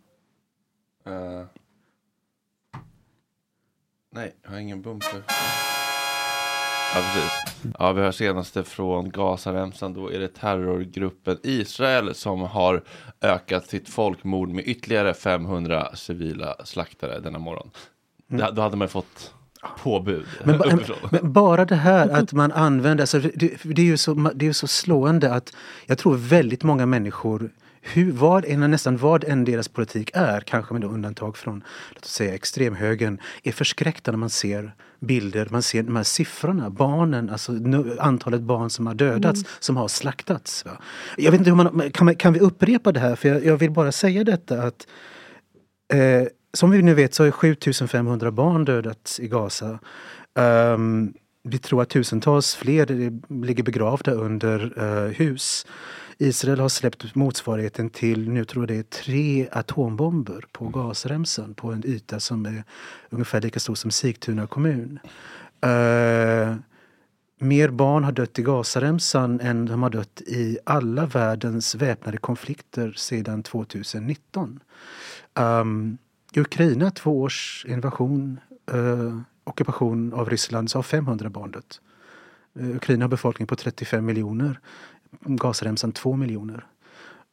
[1.06, 1.46] eh,
[4.12, 5.24] nej, jag har ingen bumper.
[6.96, 7.74] Ja, precis.
[7.80, 9.94] Ja, vi har senaste från Gazaremsan.
[9.94, 12.84] Då är det terrorgruppen Israel som har
[13.22, 17.70] ökat sitt folkmord med ytterligare 500 civila slaktare denna morgon.
[18.28, 19.34] Då, då hade man fått
[19.84, 20.80] påbud Men, ba-
[21.12, 24.48] men bara det här att man använder, alltså det, det är ju så, det är
[24.48, 25.54] ju så slående att
[25.86, 27.50] jag tror väldigt många människor
[27.82, 32.36] hur, vad nästan vad än deras politik är, kanske med undantag från låt oss säga
[32.36, 37.98] extremhögern, är förskräckta när man ser bilder, man ser de här siffrorna, barnen, alltså nu,
[38.00, 40.66] antalet barn som har dödats, som har slaktats.
[40.66, 40.72] Va?
[41.18, 43.16] Jag vet inte hur man, kan, man, kan vi upprepa det här?
[43.16, 44.88] För jag, jag vill bara säga detta att
[45.94, 49.80] Eh, som vi nu vet så har 7500 barn dödats i Gaza.
[50.40, 51.14] Ehm,
[51.44, 53.12] vi tror att tusentals fler eh,
[53.46, 55.66] ligger begravda under eh, hus.
[56.22, 61.72] Israel har släppt motsvarigheten till, nu tror jag det är tre atombomber på Gazaremsan på
[61.72, 62.64] en yta som är
[63.10, 65.00] ungefär lika stor som Sigtuna kommun.
[65.62, 66.56] Eh,
[67.40, 72.92] mer barn har dött i Gazaremsan än de har dött i alla världens väpnade konflikter
[72.92, 74.60] sedan 2019.
[75.34, 75.98] Um,
[76.34, 78.40] I Ukraina, två års invasion,
[78.72, 81.82] eh, ockupation av Ryssland, så har 500 barn dött.
[82.60, 84.60] Eh, Ukraina har befolkning på 35 miljoner,
[85.20, 86.66] Gazaremsan 2 miljoner.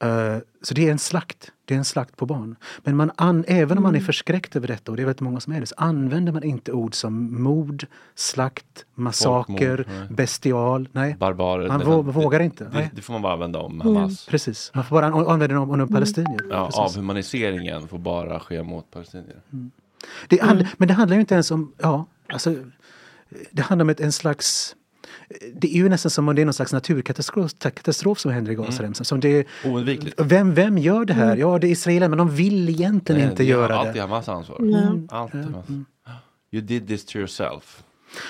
[0.03, 1.53] Eh, så det är en slakt.
[1.65, 2.57] Det är en slakt på barn.
[2.85, 5.41] Men man an, även om man är förskräckt över detta, och det är väldigt många
[5.41, 10.89] som är det, så använder man inte ord som mord, slakt, massaker, Folkmord, bestial.
[10.93, 11.69] Nej, Barbarer.
[11.69, 12.65] man det- vå, det- vågar inte.
[12.65, 14.27] Det, det får man bara använda om Hamas.
[14.27, 16.41] Precis, man får bara an- använda dem om, om palestinier.
[16.51, 19.41] Ja, avhumaniseringen får bara ske mot palestinier.
[20.29, 22.55] Det hand, Men det handlar ju inte ens om, ja, alltså,
[23.51, 24.77] det handlar om ett, en slags
[25.55, 28.55] det är ju nästan som om det är någon slags naturkatastrof katastrof som händer i
[28.55, 29.05] Gazaremsan.
[29.05, 30.21] Som det, Oundvikligt.
[30.21, 31.37] vem, vem gör det här?
[31.37, 34.01] Ja, det är Israel, men de vill egentligen Nej, inte göra Alltid det.
[34.01, 34.57] Hamas ansvar.
[35.09, 35.67] Alltid Hamas.
[36.51, 37.83] You did this to yourself.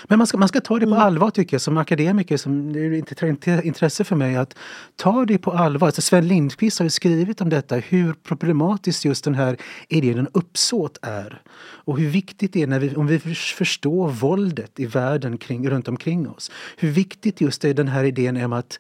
[0.09, 2.37] Men man ska, man ska ta det på allvar tycker jag som akademiker.
[2.37, 2.93] Som, det är
[3.29, 4.55] inte intresse för mig att
[4.97, 5.88] ta det på allvar.
[5.88, 9.57] Alltså Sven Lindqvist har ju skrivit om detta, hur problematiskt just den här
[9.88, 11.43] idén om uppsåt är.
[11.61, 15.71] Och hur viktigt det är när vi, om vi förs- förstår våldet i världen kring,
[15.71, 16.51] runt omkring oss.
[16.77, 18.79] Hur viktigt just är den här idén om att,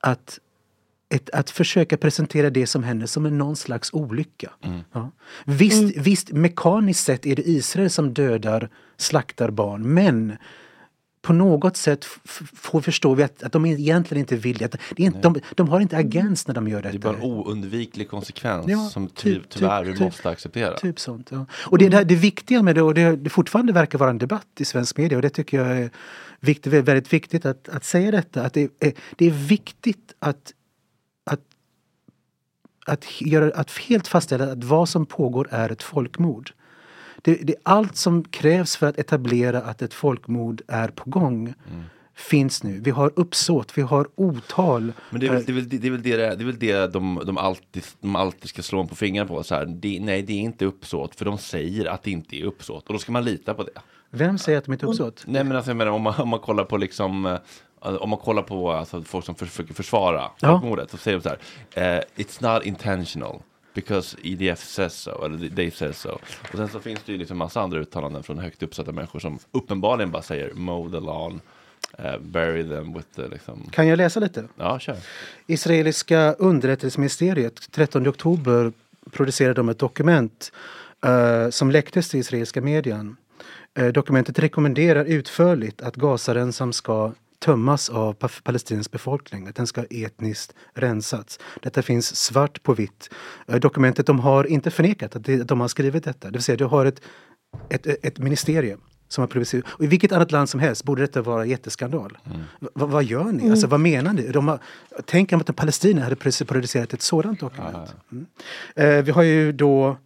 [0.00, 0.38] att
[1.14, 4.50] ett, att försöka presentera det som händer som en någon slags olycka.
[4.92, 5.10] Ja.
[5.44, 10.36] Visst, visst, mekaniskt sett är det Israel som dödar, slaktar barn, men
[11.22, 14.70] på något sätt f- f- får förstå vi att, att de egentligen inte vill att
[14.96, 17.12] det är inte, de, de har inte agens när de gör Det är detta.
[17.12, 20.76] bara en oundviklig konsekvens Ja, som ty, typ- tyvärr typ- vi typ- måste acceptera.
[20.76, 21.46] Typ sånt, ja.
[21.66, 24.46] Och det, det, det viktiga med det, och det, det fortfarande verkar vara en debatt
[24.58, 25.90] i svensk media och det tycker jag är
[26.40, 28.42] viktigt, väldigt viktigt att, att säga detta.
[28.42, 30.52] Att det, är, det är viktigt att,
[32.84, 36.52] att, göra, att helt fastställa att vad som pågår är ett folkmord.
[37.22, 41.54] Det, det är allt som krävs för att etablera att ett folkmord är på gång.
[42.16, 42.80] Finns nu.
[42.80, 44.92] Vi har uppsåt, vi har otal.
[45.10, 46.92] Men det är väl det, är väl, det, är väl det, det är väl det
[46.92, 49.42] de, de, alltid, de alltid ska slå en på fingrarna på.
[49.42, 52.44] Så här, det, nej, det är inte uppsåt, för de säger att det inte är
[52.44, 52.86] uppsåt.
[52.86, 53.70] Och då ska man lita på det.
[54.10, 55.24] Vem säger att de inte är uppsåt?
[55.26, 57.38] Nej, men alltså, jag menar, om, man, om man kollar på liksom eh,
[57.84, 60.48] om man kollar på alltså, folk som försöker försvara Ja.
[60.48, 61.96] folkmordet så säger de så här.
[61.98, 63.42] eh, It's not intentional.
[63.74, 66.08] Because EDF says so, eller they says so.
[66.52, 69.38] Och sen så finns det ju liksom massa andra uttalanden från högt uppsatta människor som
[69.52, 71.40] uppenbarligen bara säger mow the lawn,
[71.98, 73.68] eh, bury them with the liksom.
[73.72, 74.44] Kan jag läsa lite?
[74.56, 74.96] Ja, kör.
[75.46, 78.72] Israeliska underrättelseministeriet 13 oktober
[79.10, 80.52] producerade de ett dokument
[81.04, 83.16] eh, som läcktes till israeliska median.
[83.74, 87.12] Eh, dokumentet rekommenderar utförligt att Gazaremsan ska
[87.44, 91.38] tömmas av pa- Palestiniens befolkning, att den ska etniskt rensats.
[91.62, 93.10] Detta finns svart på vitt.
[93.46, 96.28] Eh, dokumentet de har inte förnekat att, de har skrivit detta.
[96.28, 97.00] Det vill säga, du har ett,
[97.70, 99.64] ett, ett ministerium som har publicerat.
[99.68, 102.18] Och I vilket annat land som helst borde detta vara jätteskandal.
[102.60, 103.50] V- vad gör ni?
[103.50, 104.28] Alltså, vad menar ni?
[104.28, 104.58] De har,
[105.04, 107.94] tänk om att Palestina hade produ- producerat ett sådant dokument.
[108.12, 108.26] Mm.
[108.76, 109.96] Eh, vi har ju då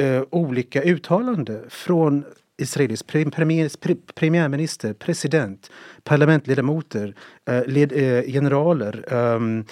[0.00, 2.24] eh, olika uttalanden från
[2.58, 3.70] israelisk premiär,
[4.14, 5.70] premiärminister, president,
[6.04, 7.14] parlamentledamöter,
[7.48, 9.04] eh, led, eh, generaler.
[9.12, 9.64] Ehm,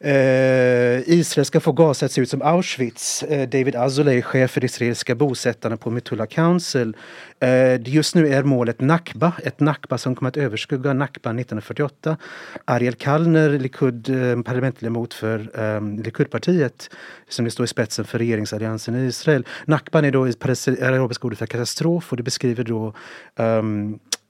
[0.00, 3.22] Eh, Israel ska få Gaza att se ut som Auschwitz.
[3.22, 6.96] Eh, David Azoulay, chef för israeliska bosättarna på Metula Council.
[7.40, 12.16] Eh, just nu är målet Nakba, ett Nakba som kommer att överskugga Nakba 1948.
[12.64, 16.90] Ariel Kallner, Likud, eh, parlamentsledamot för eh, Likudpartiet,
[17.28, 19.46] som det står i spetsen för regeringsalliansen i Israel.
[19.64, 22.94] Nakban är då arabiska ordet för katastrof och det beskriver då
[23.36, 23.62] eh,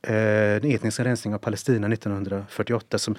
[0.02, 3.16] Eh, den etniska rensningen av Palestina 1948 som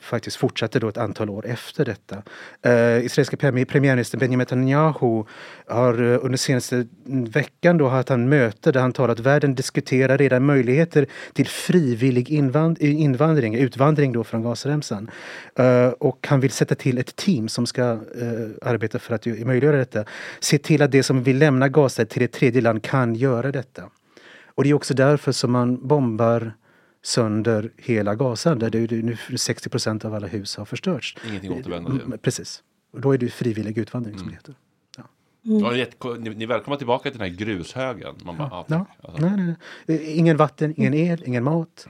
[0.00, 2.22] faktiskt fortsatte då ett antal år efter detta.
[2.62, 5.24] Eh, israeliska premiärminister Benjamin Netanyahu
[5.66, 10.18] har eh, under senaste veckan då haft han möte där han talat att världen diskuterar
[10.18, 15.10] redan möjligheter till frivillig invand eh, invandring, utvandring då från Gazaremsan.
[15.58, 17.98] Eh, och han vill sätta till ett team som ska eh,
[18.62, 20.04] arbeta för att möjliggöra detta.
[20.40, 23.82] Se till att det som vill lämna Gaza till ett tredje land kan göra detta.
[24.56, 26.52] Och det är också därför som man bombar
[27.02, 31.16] sönder hela Gaza där det nu 60 procent av alla hus har förstörts.
[31.28, 31.72] Ingenting till.
[31.72, 32.62] Mm, Precis.
[32.92, 34.54] Och då är det frivillig utvandring som det heter.
[35.76, 38.14] Jätte- ni, ni är välkomna tillbaka till den här grushögen.
[38.24, 38.86] Man bara, ja, Ja.
[39.02, 39.54] Alltså, Nej, nej,
[39.86, 39.96] nej.
[39.96, 41.86] Eh, Ingen vatten, ingen el, ingen mat.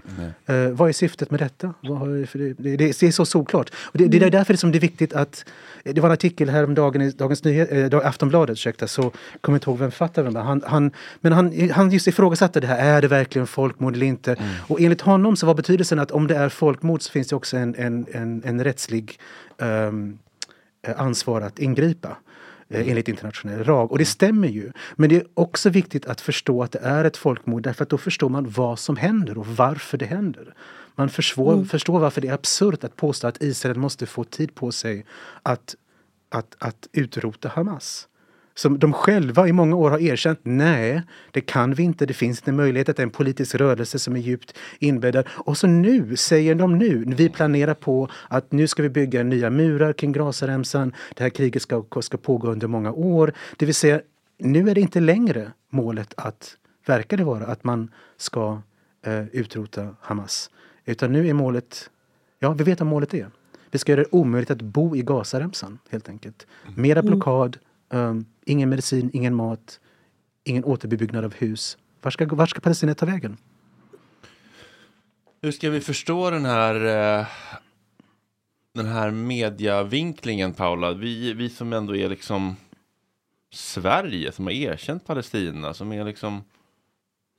[0.46, 1.74] Eh, vad är syftet med detta?
[1.82, 3.70] Vad har, för det, det, det är så solklart.
[3.74, 5.44] Och det, det är därför som det är viktigt att...
[5.84, 9.70] Det var en artikel häromdagen i Dagens Nyheter, äh, Aftonbladet, ursäkta, så kommer jag inte
[9.70, 10.42] ihåg vem författaren var.
[10.42, 10.90] Han, han,
[11.20, 14.36] men han, han just ifrågasatte det här, är det verkligen folkmord eller inte?
[14.68, 17.56] Och enligt honom så var betydelsen att om det är folkmord så finns det också
[17.56, 19.18] en, en, en, en rättslig
[19.58, 19.92] eh,
[20.96, 22.16] ansvar att ingripa
[22.68, 23.92] eh, enligt internationell lag.
[23.92, 24.72] Och det stämmer ju.
[24.96, 27.98] Men det är också viktigt att förstå att det är ett folkmord därför att då
[27.98, 30.54] förstår man vad som händer och varför det händer.
[30.94, 34.72] Man försvår, förstår varför det är absurt att påstå att Israel måste få tid på
[34.72, 35.06] sig
[35.42, 35.74] att,
[36.28, 38.08] att, att utrota Hamas.
[38.58, 42.38] Som de själva i många år har erkänt, nej, det kan vi inte, det finns
[42.38, 45.26] inte möjlighet att det är en politisk rörelse som är djupt inbäddad.
[45.30, 49.50] Och så nu, säger de nu, vi planerar på att nu ska vi bygga nya
[49.50, 53.32] murar kring Gazaremsan, det här kriget ska, ska pågå under många år.
[53.56, 54.00] Det vill säga,
[54.38, 58.60] nu är det inte längre målet att, verkar det vara, att man ska
[59.06, 60.50] eh, utrota Hamas.
[60.84, 61.90] Utan nu är målet,
[62.38, 63.30] ja vi vet vad målet är.
[63.70, 66.46] Vi ska göra det omöjligt att bo i Gazaremsan helt enkelt.
[66.74, 69.80] Mera blockad, um, ingen medicin, ingen mat,
[70.44, 71.78] ingen återbyggnad av hus.
[72.02, 73.36] Var ska, var ska Palestina ta vägen?
[75.42, 76.74] Hur ska vi förstå den här
[77.20, 77.26] eh,
[78.74, 80.92] den här mediavinklingen Paula?
[80.92, 82.56] Vi, vi som ändå är liksom
[83.52, 86.44] Sverige som har erkänt Palestina som är liksom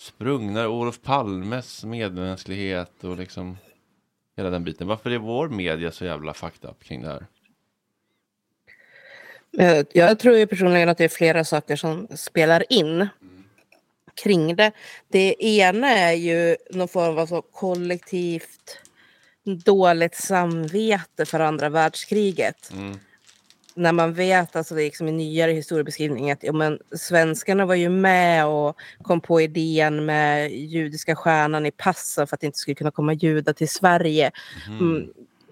[0.01, 3.57] sprungna ur Olof Palmes medmänsklighet och liksom
[4.37, 4.87] hela den biten.
[4.87, 7.25] Varför är vår media så jävla fucked up kring det här?
[9.59, 13.07] Eh, Jag tror ju personligen att det är flera saker som spelar in
[14.23, 14.71] kring det.
[15.11, 18.79] Det ena är ju någon form av så kollektivt
[19.65, 22.71] dåligt samvete för andra världskriget.
[22.73, 22.99] Mm.
[23.75, 27.75] När man vet, alltså det är liksom i nyare historiebeskrivning, att ja, men, svenskarna var
[27.75, 32.59] ju med och kom på idén med judiska stjärnan i passen för att det inte
[32.59, 34.31] skulle kunna komma judar till Sverige.
[34.67, 35.09] Mm.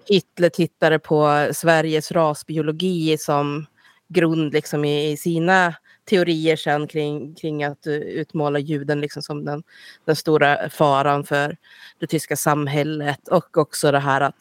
[0.08, 3.66] Hitler tittade på Sveriges rasbiologi som
[4.08, 9.44] grund liksom i, i sina teorier sen kring, kring att eh, utmåla juden liksom som
[9.44, 9.62] den,
[10.04, 11.56] den stora faran för
[11.98, 14.36] det tyska samhället och också det här att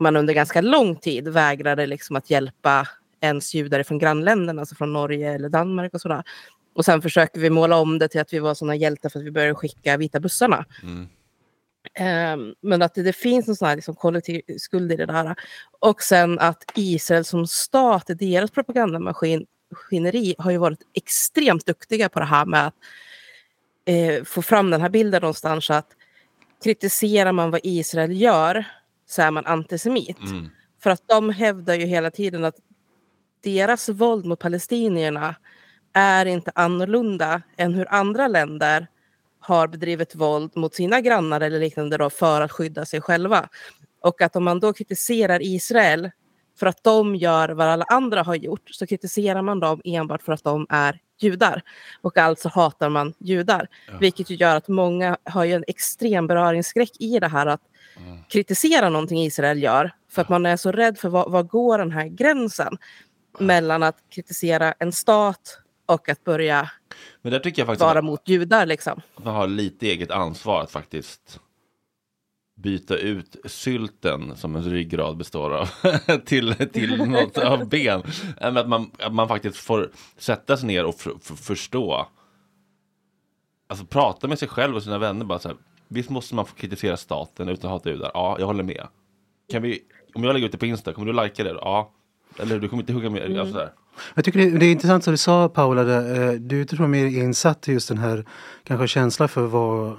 [0.00, 2.88] man under ganska lång tid vägrade liksom att hjälpa
[3.20, 6.22] ens judar från grannländerna, alltså från Norge eller Danmark och sådär.
[6.74, 9.24] Och sen försöker vi måla om det till att vi var sådana hjältar för att
[9.24, 10.64] vi började skicka vita bussarna.
[10.82, 11.08] Mm.
[12.00, 15.34] Um, men att det, det, finns en sån här liksom kollektiv skuld i det där.
[15.80, 22.24] Och sen att Israel som stat, deras propagandamaskineri har ju varit extremt duktiga på det
[22.24, 22.74] här med att
[23.84, 25.88] eh, få fram den här bilden någonstans att
[26.64, 28.64] kritiserar man vad Israel gör
[29.06, 30.20] så är man antisemit.
[30.20, 30.48] Mm.
[30.82, 32.56] För att de hävdar ju hela tiden att
[33.42, 35.34] deras våld mot palestinierna
[35.92, 38.86] är inte annorlunda än hur andra länder
[39.42, 43.48] har bedrivit våld mot sina grannar eller liknande då för att skydda sig själva.
[44.00, 46.10] Och att om man då kritiserar Israel
[46.58, 50.32] för att de gör vad alla andra har gjort så kritiserar man dem enbart för
[50.32, 51.62] att de är judar.
[52.00, 53.68] Och alltså hatar man judar.
[53.88, 53.98] Ja.
[54.00, 57.60] Vilket gör att många har ju en extrem beröringsskräck i det här att
[57.96, 58.18] Mm.
[58.28, 59.90] kritisera någonting Israel gör.
[60.10, 62.78] För att man är så rädd för vad, vad går den här gränsen
[63.38, 66.70] mellan att kritisera en stat och att börja
[67.22, 69.00] Men där tycker jag faktiskt vara att mot judar liksom.
[69.16, 71.40] man har lite eget ansvar att faktiskt
[72.54, 75.68] byta ut sylten som en ryggrad består av
[76.24, 78.02] till, till något av ben.
[78.40, 80.94] Äh, Att man, att man faktiskt får sätta sig ner och
[81.36, 82.08] förstå.
[83.68, 85.56] Alltså prata med sig själv och sina vänner bara så här.
[85.88, 88.10] Visst måste man få kritisera staten utan att hata judar?
[88.14, 88.86] Ja, jag håller med.
[89.52, 89.80] Kan vi,
[90.14, 91.50] om jag lägger ut det på Insta, kommer du likea det?
[91.50, 91.92] Ja.
[92.38, 93.38] Eller du kommer inte hugga med?
[93.38, 93.72] Alltså där.
[94.14, 96.84] Jag tycker det, det är intressant som du sa Paula, där, eh, du är utifrån
[96.84, 98.24] är mer insatt i just den här
[98.64, 99.96] kanske känslan för vad,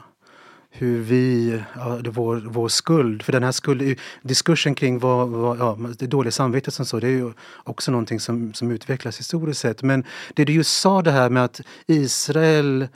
[0.69, 5.59] hur vi, ja, det, vår, vår skuld, för den här skuld, diskursen kring vad, vad,
[5.59, 7.33] ja, det dåliga samvetet som så, det är ju
[7.63, 9.83] också någonting som, som utvecklas historiskt sett.
[9.83, 12.87] Men det du just sa det här med att Israel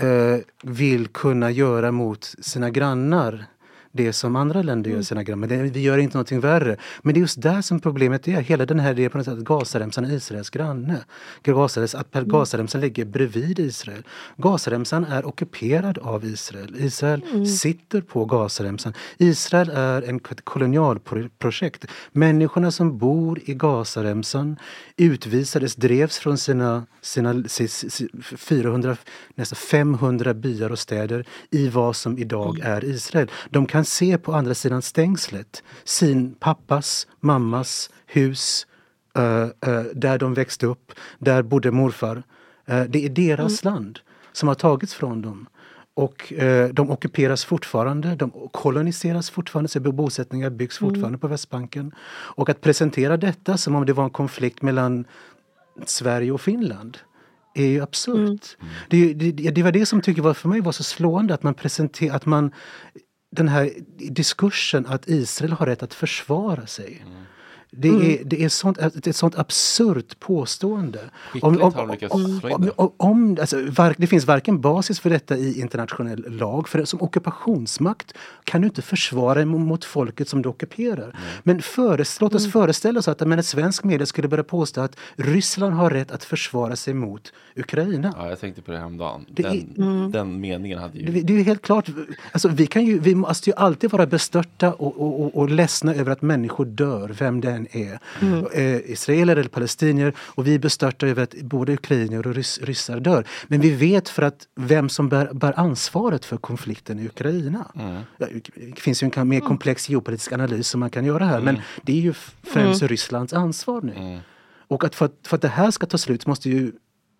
[0.00, 3.46] eh, vill kunna göra mot sina grannar
[3.96, 5.48] det som andra länder gör sina grannar.
[5.48, 6.76] Men vi gör inte någonting värre.
[7.02, 8.40] Men det är just där som problemet är.
[8.40, 11.04] Hela den här idén på något sätt att Gazaremsan är Israels granne.
[11.42, 14.02] Gazaremsan, att Gazaremsan ligger bredvid Israel.
[14.36, 16.76] Gazaremsan är ockuperad av Israel.
[16.78, 18.92] Israel sitter på Gazaremsan.
[19.18, 21.84] Israel är en kolonialprojekt.
[22.12, 24.56] Människorna som bor i Gazaremsan
[24.96, 28.96] utvisades, drevs från sina, sina si- si- 400,
[29.34, 33.30] nästan 500 byar och städer i vad som idag är Israel.
[33.50, 38.66] De kan se på andra sidan stängslet sin pappas, mammas hus
[39.16, 42.22] eh, eh, där de växte upp, där bodde morfar.
[42.66, 43.98] Eh, det är deras land
[44.32, 45.46] som har tagits från dem.
[45.96, 51.92] Och eh, de ockuperas fortfarande, de koloniseras fortfarande, så bosättningar byggs fortfarande på Västbanken.
[52.36, 55.04] Och att presentera detta som om det var en konflikt mellan
[55.86, 56.98] Sverige och Finland
[57.54, 58.56] är ju absurt.
[58.90, 61.54] Det, det, det var det som tycker var, för mig var så slående att man
[61.54, 62.52] presenterar, att man
[63.34, 67.02] den här diskursen att Israel har rätt att försvara sig.
[67.06, 67.24] Mm.
[67.76, 71.00] Det är, det är sånt, ett, ett sånt absurt påstående.
[71.42, 72.70] Om, det.
[72.76, 77.02] om, om, alltså, var, det finns varken basis för detta i internationell lag, för som
[77.02, 78.14] ockupationsmakt
[78.44, 81.16] kan du inte försvara mot folket som du ockuperar.
[81.42, 84.96] Men föres, låt oss föreställa oss att men, ett svensk media skulle börja påstå att
[85.16, 88.14] Ryssland har rätt att försvara sig mot Ukraina.
[88.18, 89.26] Ja, jag tänkte på det häromdagen.
[89.30, 91.06] Det är- Den, den meningen hade ju...
[91.06, 91.88] Det, det är helt klart,
[92.32, 95.94] alltså vi, kan ju, vi måste ju alltid vara bestörta och, och, och, och ledsna
[95.94, 97.98] över att människor dör, vem det än är.
[98.52, 100.14] Eh, israeler eller palestinier.
[100.18, 103.26] Och vi är bestörta över att både ukrainier och rys, ryssar dör.
[103.48, 107.70] Men vi vet för att vem som bär, bär ansvaret för konflikten i Ukraina.
[108.18, 111.40] Ja, det finns ju en kan- mer komplex geopolitisk analys som man kan göra här.
[111.40, 112.12] Men det är ju
[112.42, 114.20] främst Rysslands ansvar nu.
[114.68, 116.72] Och att för, att för att det här ska ta slut måste ju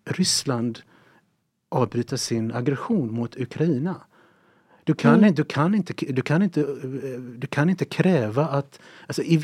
[0.09, 0.79] Ryssland
[1.71, 3.95] avbryta sin aggression mot Ukraina.
[4.83, 8.79] Du kan, inte, du kan, inte, du kan, inte, eh, du kan inte kräva att...
[9.07, 9.43] Alltså, i,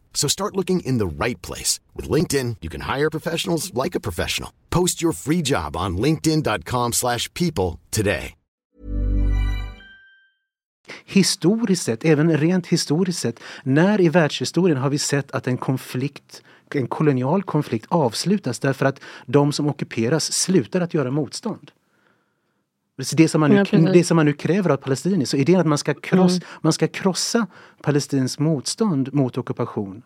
[0.13, 1.79] So start looking in the right place.
[1.95, 4.49] With LinkedIn, you can hire professionals like a professional.
[4.69, 8.33] Post your free job on linkedin.com slash people today.
[11.05, 16.41] Historiskt sett, även rent historiskt sett, när i världshistorien har vi sett att en konflikt
[16.75, 21.71] en kolonial konflikt avslutas därför att de som ockuperas slutar att göra motstånd.
[23.15, 25.67] Det som, man nu, ja, det som man nu kräver av palestinier, så idén att
[25.67, 26.47] man ska, kross, mm.
[26.61, 27.47] man ska krossa
[27.81, 30.01] palestins motstånd mot ockupation.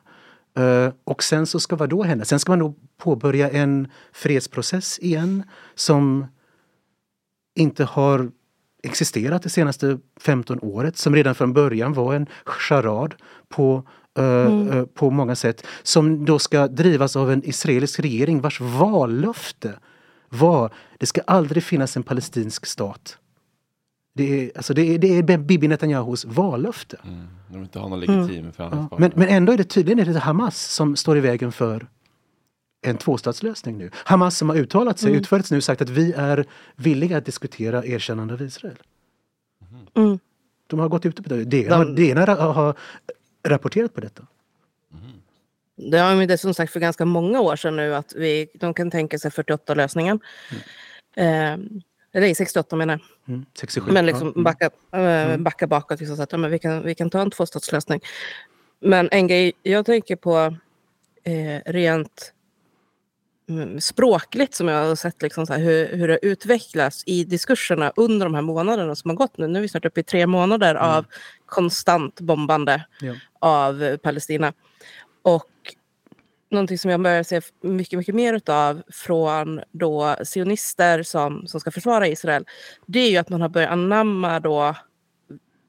[0.59, 2.25] Uh, och sen så ska vad då hända?
[2.25, 5.43] Sen ska man då påbörja en fredsprocess igen
[5.75, 6.25] som
[7.55, 8.31] inte har
[8.83, 13.15] existerat det senaste 15 året, som redan från början var en charad
[13.49, 13.87] på
[14.17, 14.71] Eh, mm.
[14.71, 15.67] Eh, på många sätt.
[15.83, 19.73] Som då ska drivas av en israelisk regering vars vallöfte
[20.29, 23.17] var det ska aldrig finnas en palestinsk stat.
[24.13, 26.97] Det är, alltså det är, det är Bibi Netanyahus vallöfte.
[27.03, 27.27] Mm.
[27.47, 28.51] De vill inte ha någon legitim mm.
[28.57, 28.89] ja.
[28.99, 31.87] men, men ändå är det tydligen är det Hamas som står i vägen för
[32.81, 33.89] en tvåstatslösning nu.
[33.93, 35.21] Hamas som har uttalat sig mm.
[35.21, 36.45] utförligt nu sagt att vi är
[36.75, 38.77] villiga att diskutera erkännande av Israel.
[39.93, 40.19] Mm.
[40.67, 41.43] De har gått ut på det.
[41.43, 42.75] Det ena har
[43.47, 44.23] rapporterat på detta?
[45.77, 45.91] Mm.
[45.91, 48.91] Det har de som sagt för ganska många år sedan nu att vi, de kan
[48.91, 50.19] tänka sig 48-lösningen.
[51.15, 51.61] Mm.
[51.63, 51.81] Eh,
[52.15, 53.33] eller 68 menar jag.
[53.33, 54.41] Mm, 67, men liksom ja.
[54.41, 54.69] backa,
[54.99, 55.99] äh, backa bakåt.
[55.99, 58.01] Liksom, så att, ja, men vi, kan, vi kan ta en tvåstatslösning.
[58.79, 60.55] Men en grej jag tänker på
[61.23, 62.33] eh, rent
[63.49, 67.91] mm, språkligt som jag har sett liksom, så här, hur, hur det utvecklas i diskurserna
[67.95, 69.47] under de här månaderna som har gått nu.
[69.47, 70.83] Nu är vi snart uppe i tre månader mm.
[70.83, 71.05] av
[71.45, 73.13] konstant bombande ja.
[73.39, 74.53] av Palestina.
[75.25, 75.75] Och
[76.51, 81.71] någonting som jag börjar se mycket, mycket mer av från då sionister som, som ska
[81.71, 82.45] försvara Israel,
[82.85, 84.75] det är ju att man har börjat anamma då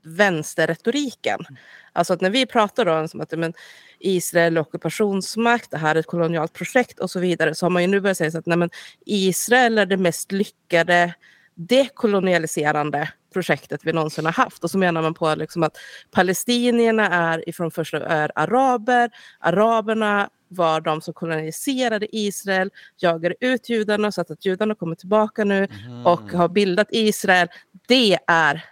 [0.02, 1.40] vänsterretoriken.
[1.48, 1.60] Mm.
[1.92, 3.54] Alltså att när vi pratar om att men,
[3.98, 7.82] Israel är ockupationsmakt, det här är ett kolonialt projekt och så vidare, så har man
[7.82, 8.70] ju nu börjat säga så att nej, men,
[9.06, 11.14] Israel är det mest lyckade
[11.54, 14.64] dekolonialiserande projektet vi någonsin har haft.
[14.64, 15.76] Och så menar man på liksom att
[16.10, 19.10] palestinierna är ifrån första är araber,
[19.40, 25.68] araberna var de som koloniserade Israel, jagade ut judarna så att, judarna kommer tillbaka nu
[25.86, 26.06] mm.
[26.06, 27.48] och har bildat Israel.
[27.88, 28.64] Det är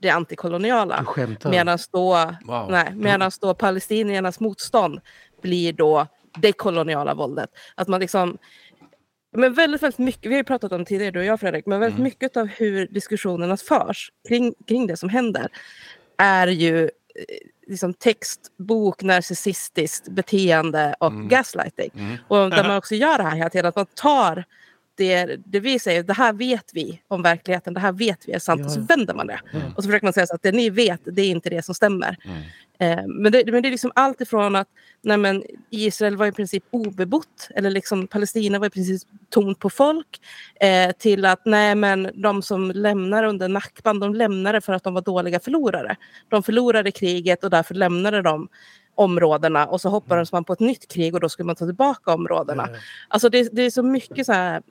[0.00, 1.06] det antikoloniala.
[1.44, 2.66] Medan då, wow.
[2.70, 5.00] nej, medan då palestiniernas motstånd
[5.42, 6.06] blir då
[6.38, 7.50] det koloniala våldet.
[7.74, 8.38] Att man liksom
[9.36, 11.80] men väldigt, väldigt mycket, vi har ju pratat om tidigare du och jag Fredrik, men
[11.80, 12.04] väldigt mm.
[12.04, 15.48] mycket av hur diskussionerna förs kring, kring det som händer
[16.16, 16.88] är ju eh,
[17.66, 21.28] liksom text, bok, narcissistiskt beteende och mm.
[21.28, 21.90] gaslighting.
[21.94, 22.16] Mm.
[22.28, 24.44] Och där man också gör det här hela tiden, att man tar
[24.94, 28.38] det, det vi säger, det här vet vi om verkligheten, det här vet vi är
[28.38, 28.60] sant.
[28.60, 28.66] Ja.
[28.66, 29.40] Och så vänder man det.
[29.52, 29.74] Mm.
[29.76, 31.74] Och så försöker man säga så att det ni vet, det är inte det som
[31.74, 32.16] stämmer.
[32.78, 32.98] Mm.
[32.98, 34.68] Eh, men, det, men det är liksom allt ifrån att
[35.02, 39.70] nej men, Israel var i princip obebott, eller liksom Palestina var i princip tomt på
[39.70, 40.20] folk,
[40.60, 44.94] eh, till att nej men de som lämnar under nackban, de lämnade för att de
[44.94, 45.96] var dåliga förlorare.
[46.28, 48.48] De förlorade kriget och därför lämnade de
[48.94, 52.14] områdena och så hoppades man på ett nytt krig och då skulle man ta tillbaka
[52.14, 52.66] områdena.
[52.66, 52.80] Mm.
[53.08, 54.62] Alltså det, det är så mycket så här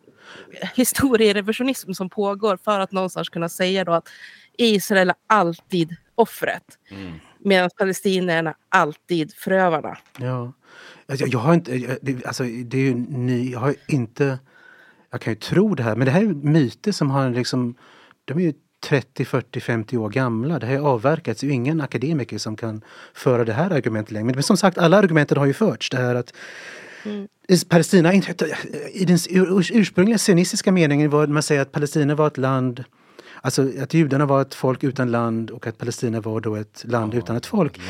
[0.75, 4.09] historierevisionism som pågår för att någonstans kunna säga då att
[4.57, 6.63] Israel är alltid offret.
[6.89, 7.19] Mm.
[7.39, 9.97] Medan palestinierna alltid förövarna.
[10.17, 10.53] Ja.
[11.05, 14.39] Alltså, jag, har inte, alltså, det är ju ny, jag har inte,
[15.11, 17.75] jag kan ju tro det här, men det här är myter som har liksom,
[18.25, 20.59] de är ju 30, 40, 50 år gamla.
[20.59, 21.41] Det här har avverkats.
[21.41, 22.81] Det är ingen akademiker som kan
[23.13, 24.33] föra det här argumentet längre.
[24.33, 25.89] Men som sagt, alla argumenten har ju förts.
[25.89, 26.33] Det här att
[27.05, 27.27] mm.
[27.69, 28.13] Palestina,
[28.93, 29.17] i den
[29.71, 32.83] ursprungliga sionistiska meningen var man säger att Palestina var ett land
[33.41, 37.13] Alltså att judarna var ett folk utan land och att Palestina var då ett land
[37.13, 37.81] utan ett folk.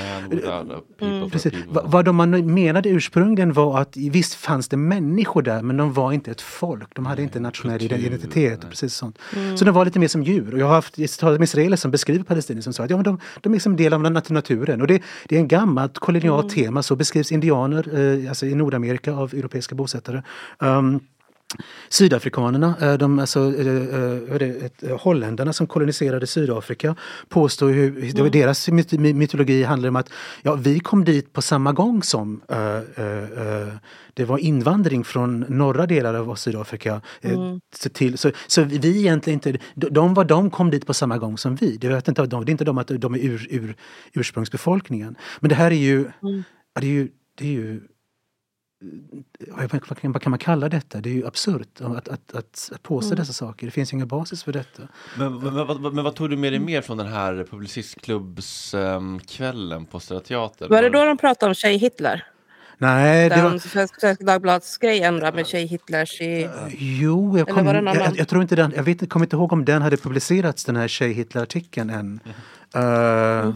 [0.99, 1.53] For Precis.
[1.67, 6.11] Vad de man menade ursprungligen var att visst fanns det människor där men de var
[6.11, 6.95] inte ett folk.
[6.95, 8.63] De hade inte nationell kultur, identitet.
[8.63, 9.19] Och precis sånt.
[9.55, 10.53] Så de var lite mer som djur.
[10.53, 13.03] Och jag har haft talat med israeler som beskriver palestinier som sa att ja, men
[13.03, 14.81] de, de är liksom del av nat- naturen.
[14.81, 16.83] Och det, det är en gammalt kolonialt tema.
[16.83, 20.23] Så beskrivs indianer eh, alltså i Nordamerika av europeiska bosättare.
[20.59, 20.99] Um,
[21.89, 26.95] Sydafrikanerna, eh, de, alltså, eh, eh, det, holländarna som koloniserade Sydafrika
[27.29, 30.09] påstår ju, var deras myt- my- mytologi handlar om att
[30.41, 33.67] ja, vi kom dit på samma gång som eh, eh,
[34.13, 37.01] det var invandring från norra delar av Sydafrika.
[37.75, 41.37] så, till, så, så vi egentligen inte, de, var de kom dit på samma gång
[41.37, 41.77] som vi.
[41.77, 43.75] Det, vet inte, de, det är inte de att de är ur, ur,
[44.13, 45.15] ursprungsbefolkningen.
[45.39, 46.05] Men det här är ju,
[46.73, 47.81] ja, det är ju, det är ju
[49.49, 51.01] vad kan, vad kan- man kalla detta?
[51.01, 53.67] Det är ju absurt att, att, att, att påstå dessa saker.
[53.67, 54.83] Det finns ju ingen basis för detta.
[55.17, 59.85] Men, men, men, vad- men vad tog du med dig mer från den här publicistklubbskvällen
[59.85, 60.69] på Södra Teatern?
[60.69, 62.25] Var det då de pratade om tjej Hitler?
[62.77, 66.49] Nej, det Den var, Svenska Svenska Dagbladets där med tjej Hitlers i...
[66.77, 69.65] jo, jag, kom, det jag, jag tror inte den, jag vet, kommer inte ihåg om
[69.65, 72.19] den hade publicerats den här Tjej Hitler-artikeln än.
[72.75, 73.53] Eh,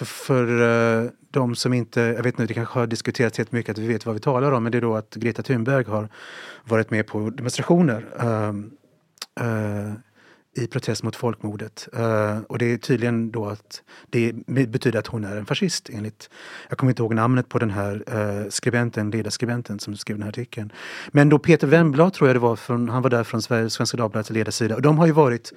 [0.00, 3.72] för, för eh, de som inte, jag vet inte, det kanske har diskuterats helt mycket
[3.72, 6.08] att vi vet vad vi talar om, men det är då att Greta Thunberg har
[6.64, 8.70] varit med på demonstrationer ehm,
[9.40, 9.92] eh,
[10.62, 11.88] i protest mot folkmordet.
[11.92, 16.30] Eh, och det är tydligen då att det betyder att hon är en fascist enligt,
[16.68, 20.30] jag kommer inte ihåg namnet på den här eh, skribenten, ledarskribenten som skrev den här
[20.30, 20.72] artikeln.
[21.08, 23.96] Men då Peter Wennblad tror jag det var, från, han var där från Sveriges, Svenska
[23.96, 25.52] Dagbladets ledarsida och de har ju varit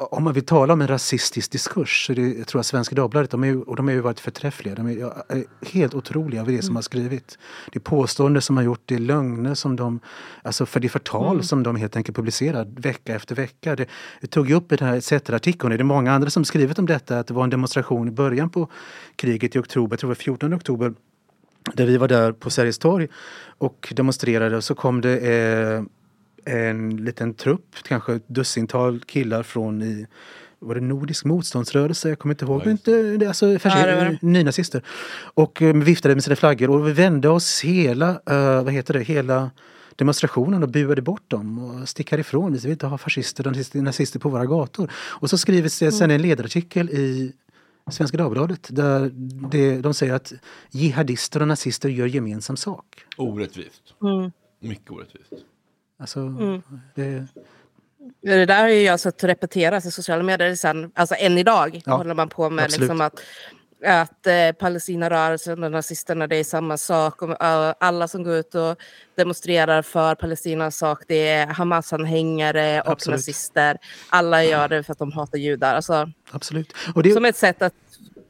[0.00, 3.30] om man vill tala om en rasistisk diskurs så det, jag tror jag Svenska Dagbladet,
[3.30, 4.74] de är och de har ju varit förträffliga.
[4.74, 7.38] De är, helt otroliga över det som har skrivit.
[7.72, 10.00] Det är påståenden som har gjort, det är lögner som de,
[10.42, 13.76] alltså för det förtal som de helt enkelt publicerar vecka efter vecka.
[13.76, 13.86] Det,
[14.20, 16.86] det tog ju upp i den här ETC-artikeln, det är många andra som skrivit om
[16.86, 18.68] detta, att det var en demonstration i början på
[19.16, 20.94] kriget i oktober, jag tror det var 14 oktober,
[21.74, 23.08] där vi var där på Sergels torg
[23.58, 25.82] och demonstrerade och så kom det eh,
[26.44, 30.06] en liten trupp, kanske ett dussintal killar från i
[30.62, 32.08] var det Nordisk motståndsrörelse?
[32.08, 32.62] Jag kommer inte ihåg.
[32.64, 34.18] Ja, inte, det, alltså, Ja, det.
[34.22, 34.82] nynazister.
[35.34, 39.00] Och eh, viftade med sina flaggor och vi vände oss hela, eh, vad heter det,
[39.02, 39.50] hela
[39.96, 42.52] demonstrationen och buade bort dem och stick härifrån.
[42.52, 44.90] Vi vill inte ha fascister och nazister- nazister på våra gator.
[44.94, 47.32] Och så skrivs det sen en ledarartikel i
[47.90, 49.10] Svenska Dagbladet där
[49.50, 50.32] det, de säger att
[50.70, 52.86] jihadister och nazister gör gemensam sak.
[53.16, 53.94] Orättvist.
[54.02, 54.30] Mm.
[54.60, 55.32] Mycket orättvist.
[56.00, 56.62] Alltså, Mm.
[56.94, 57.26] det,
[58.22, 61.96] Det där har ju jag sett repeteras i sociala medier sen, alltså än idag Ja,
[61.96, 62.80] håller man på med absolut.
[62.80, 63.20] liksom att,
[63.84, 67.22] att eh, Palestinarörelsen och nazisterna det är samma sak.
[67.22, 68.76] Och, eh, alla som går ut och
[69.14, 73.18] demonstrerar för Palestinas sak det är Hamas-anhängare och Absolut.
[73.18, 73.78] nazister.
[74.08, 75.74] Alla gör det för att de hatar judar.
[75.74, 76.72] Alltså, absolut.
[76.94, 77.74] Och det, som ett sätt att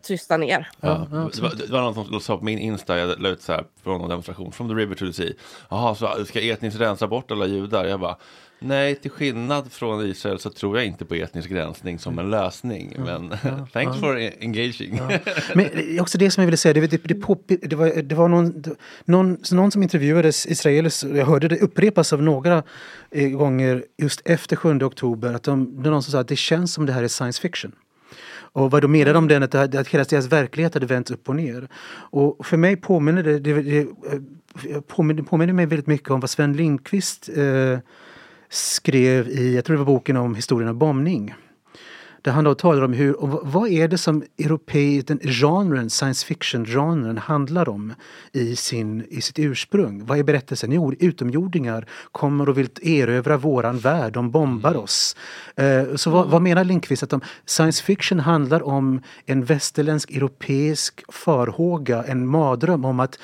[0.03, 0.69] tysta ner.
[0.81, 3.43] Ja, ja, det, var, det var någon som sa på min Insta, jag la ut
[3.43, 5.33] så här från en demonstration, from the river to the sea.
[5.71, 7.85] Jaha, så ska etniskt rensa bort alla judar?
[7.85, 8.17] Jag bara,
[8.59, 12.95] nej, till skillnad från Israel så tror jag inte på etnisk rensning som en lösning.
[12.99, 13.29] Men
[13.73, 14.95] thanks for engaging.
[15.55, 18.03] Men det är också det som jag ville säga, det, det, det, på, det, var,
[18.03, 18.65] det var någon,
[19.05, 22.63] någon, någon som intervjuades israeler, jag hörde det upprepas av några
[23.11, 26.37] eh, gånger just efter 7 oktober, att de, det var någon som sa att det
[26.37, 27.73] känns som det här är science fiction.
[28.53, 31.37] Och vad de menade om den, att, att hela deras verklighet hade vänts upp och
[31.37, 31.69] ner.
[31.93, 36.31] Och för mig påminner det, det, det eh, påminner, påminner mig väldigt mycket om vad
[36.31, 37.79] Sven Lindqvist eh,
[38.49, 41.35] skrev i, jag tror det var boken om historien om bombning.
[42.23, 46.27] Där han då talar om hur, och vad är det som europei, den genren, science
[46.27, 47.95] fiction-genren handlar om
[48.33, 50.07] i, sin, i sitt ursprung?
[50.07, 50.73] Vad är berättelsen?
[50.73, 55.16] Jo, utomjordingar kommer och vill erövra våran värld, de bombar oss.
[55.57, 57.03] Eh, så vad, vad menar Lindqvist?
[57.03, 63.18] Att de, science fiction handlar om en västerländsk europeisk farhåga, en mardröm om att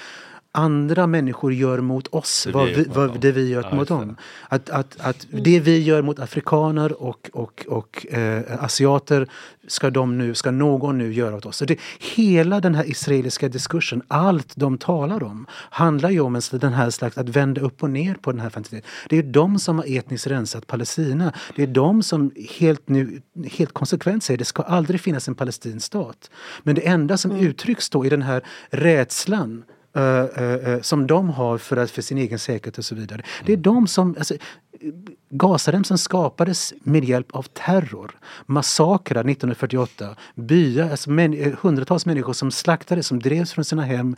[0.56, 4.16] andra människor gör mot oss vad vi, mot vad det vi gör Ja, mot dem.
[4.48, 9.28] Att, att, att det vi gör mot afrikaner och, och, och eh, asiater
[9.66, 11.56] ska, de nu, ska någon nu göra åt oss.
[11.56, 11.78] Så det,
[12.16, 16.90] hela den här israeliska diskursen, allt de talar om, handlar ju om en, den här
[16.90, 18.82] slags att vända upp och ner på den här fantasin.
[19.08, 21.32] Det är de som har etniskt rensat Palestina.
[21.56, 25.34] Det är de som helt, nu, helt konsekvent säger att det ska aldrig finnas en
[25.34, 26.30] palestinsk stat.
[26.62, 29.64] Men det enda som uttrycks då i den här rädslan
[30.82, 33.22] som de har för, att, för sin egen säkerhet och så vidare.
[33.46, 34.34] Det är de som, alltså,
[35.30, 38.18] Gazaremsan skapades med hjälp av terror.
[38.46, 40.16] Massakrer 1948.
[40.34, 44.16] Byar, alltså män, eh, hundratals människor som slaktades, som drevs från sina hem.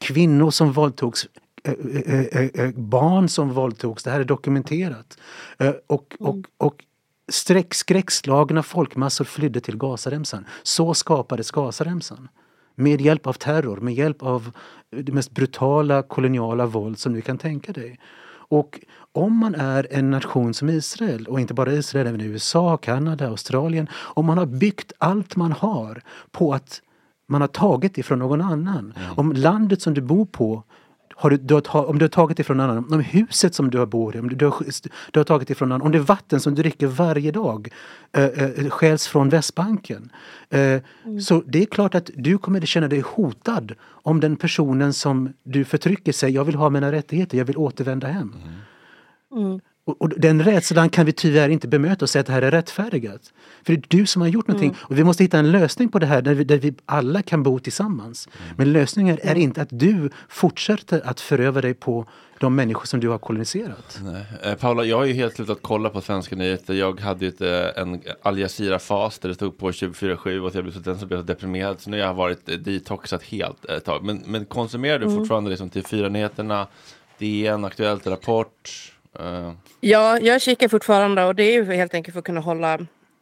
[0.00, 1.26] Kvinnor som våldtogs.
[1.64, 4.02] eh, eh, eh, eh, barn som våldtogs.
[4.02, 5.18] Det här är dokumenterat.
[5.58, 6.84] Eh, och, och, och
[7.28, 10.46] Streck, skräckslagna folkmassor flydde till Gazaremsan.
[10.62, 12.28] Så skapades Gazaremsan.
[12.74, 14.50] Med hjälp av terror, med hjälp av
[14.90, 17.98] det mest brutala koloniala våld som du kan tänka dig.
[18.48, 18.80] Och
[19.12, 23.88] om man är en nation som Israel, och inte bara Israel, även USA, Kanada, Australien.
[23.94, 26.82] Om man har byggt allt man har på att
[27.26, 28.94] man har tagit ifrån någon annan.
[29.16, 30.62] Om landet som du bor på
[31.16, 33.86] har du, du har, om du har tagit ifrån någon annan, om huset som du
[33.86, 34.66] bor i, om du, du, har,
[35.10, 37.68] du har tagit ifrån någon om det vatten som du dricker varje dag
[38.12, 40.12] äh, äh, stjäls från Västbanken.
[40.50, 41.20] Äh, mm.
[41.20, 45.32] Så det är klart att du kommer att känna dig hotad om den personen som
[45.42, 48.34] du förtrycker säger jag vill ha mina rättigheter, jag vill återvända hem.
[49.32, 49.46] Mm.
[49.46, 49.60] Mm.
[49.86, 52.50] Och, och, den rädslan kan vi tyvärr inte bemöta och säga att det här är
[52.50, 53.32] rättfärdigat.
[53.62, 54.80] För det är du som har gjort någonting mm.
[54.82, 57.42] och vi måste hitta en lösning på det här där vi, där vi alla kan
[57.42, 58.28] bo tillsammans.
[58.28, 58.54] Mm.
[58.56, 62.06] Men lösningen är inte att du fortsätter att föröva dig på
[62.38, 64.00] de människor som du har koloniserat.
[64.04, 64.24] Nej.
[64.42, 66.74] Eh, Paula, jag har ju helt slutat kolla på svenska nyheter.
[66.74, 70.64] Jag hade ju ett, eh, en Al Jazeera-fas där det stod på 24-7 och jag
[70.64, 71.80] blev så, den så blev så deprimerad.
[71.80, 74.04] Så nu har jag varit eh, detoxat helt ett tag.
[74.04, 75.18] Men, men konsumerar du mm.
[75.18, 76.66] fortfarande liksom till fyra nyheterna
[77.18, 78.93] DN, Aktuellt, Rapport?
[79.20, 79.52] Uh.
[79.80, 82.78] Ja, jag kikar fortfarande och det är ju helt enkelt för att kunna hålla,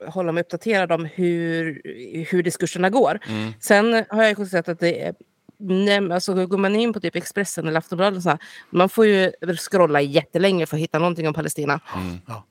[0.07, 1.83] hålla mig uppdaterad om hur,
[2.31, 3.21] hur diskurserna går.
[3.29, 3.53] Mm.
[3.61, 5.15] Sen har jag konstaterat att det är
[5.65, 8.41] Nej, alltså går man in på typ Expressen eller Aftonbladet,
[8.71, 11.81] man får ju scrolla jättelänge för att hitta någonting om Palestina.
[11.97, 12.19] Mm.
[12.27, 12.45] Ja.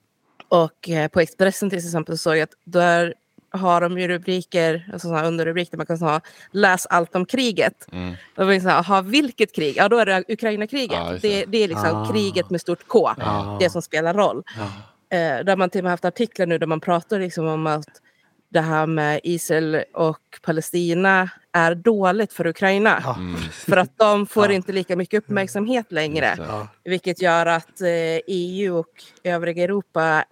[0.47, 3.13] Och eh, på Expressen till exempel så såg jag att där
[3.51, 6.21] har de ju rubriker, alltså underrubriker, man kan ha
[6.51, 7.87] läs allt om kriget.
[7.91, 8.13] Mm.
[8.35, 9.77] Då säga, aha, vilket krig?
[9.77, 10.99] Ja, då är det Ukraina-kriget.
[10.99, 12.11] Ja, det, det, är liksom ah.
[12.11, 13.57] kriget med stort K, ah.
[13.59, 14.43] det som spelar roll.
[14.59, 15.15] Ah.
[15.15, 18.01] Eh, där man till och med haft artiklar nu där man pratar liksom om att
[18.49, 23.15] det här med Israel och Palestina är dåligt för Ukraina.
[23.17, 23.41] Mm.
[23.41, 24.51] För att de får ja.
[24.51, 26.35] inte lika mycket uppmärksamhet längre.
[26.37, 26.67] Ja.
[26.83, 30.23] Vilket gör att eh, EU och övriga Europa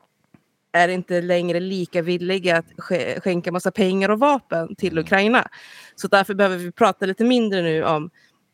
[0.71, 2.65] är inte längre lika villiga att
[3.23, 5.03] skänka massa pengar och vapen till mm.
[5.03, 5.47] Ukraina.
[5.95, 8.09] Så därför behöver vi prata lite mindre nu om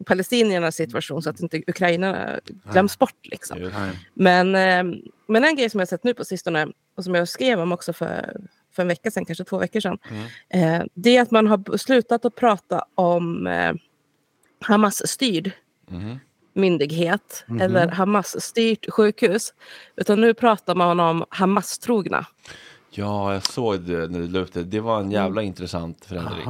[0.06, 2.40] palestiniernas situation så att inte Ukraina
[2.72, 3.20] glöms bort.
[3.24, 3.72] Liksom.
[4.14, 4.96] Men, ehm,
[5.28, 7.94] men en grej som jag sett nu på sistone och som jag skrev om också
[7.94, 8.42] för,
[8.76, 9.98] för en vecka sedan, kanske två veckor sedan.
[10.10, 10.82] Mm.
[10.82, 13.74] Eh, det är att man har slutat att prata om eh,
[14.62, 15.52] Hamas-styrd
[15.92, 16.20] mm
[16.56, 17.66] myndighet mm -hmm.
[17.66, 19.54] eller Hamas-styrt sjukhus.
[19.96, 22.26] Utan nu pratar man om Hamas-trogna.
[22.90, 24.64] Ja, jag såg det när du la upp det.
[24.64, 25.48] Det var en jävla mm.
[25.48, 26.48] intressant förändring.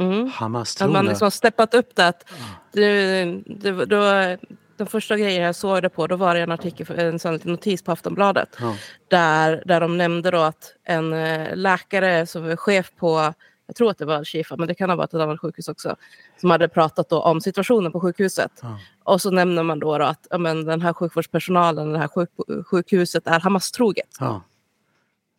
[0.00, 0.30] Mm.
[0.30, 0.98] Hamas-trogna.
[0.98, 2.08] Att man liksom steppat upp det.
[2.08, 2.30] Att
[2.72, 4.36] det, det då,
[4.76, 7.50] de första grejerna jag såg det på, då var det en artikel, en sån liten
[7.50, 8.56] notis på Aftonbladet.
[8.60, 8.76] Ja.
[9.08, 13.34] Där, där de nämnde då att en äh, läkare som är chef på
[13.72, 15.96] jag tror att det var Shifa, men det kan ha varit ett annat sjukhus också,
[16.40, 18.52] som hade pratat då om situationen på sjukhuset.
[18.62, 18.78] Ja.
[19.04, 22.30] Och så nämner man då, då att ja, men den här sjukvårdspersonalen, det här sjuk
[22.66, 24.16] sjukhuset är Hamas-troget.
[24.20, 24.42] Ja.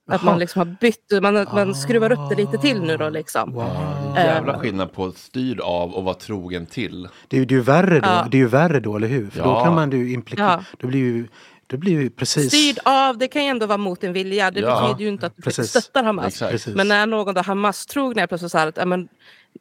[0.08, 3.54] Att man liksom har bytt, man, man skruvar upp det lite till nu då liksom.
[3.54, 4.14] Wow.
[4.16, 7.10] Jävla skillnad på styrd av och vara trogen till.
[7.28, 8.28] Det är, det är ju värre då, ja.
[8.32, 9.30] det är ju värre då, eller hur?
[9.30, 9.46] För ja.
[9.46, 10.78] då kan man ju implikera, ja.
[10.80, 11.28] då blir ju
[11.68, 12.48] det blir ju precis...
[12.48, 14.52] Styrd av, det kan ju ändå vara mot en vilja.
[14.52, 15.70] Det ja, betyder ju inte att du precis.
[15.70, 16.44] stöttar Hamas.
[16.68, 19.08] Men när någon då Hamas-trogen är plötsligt så här att men,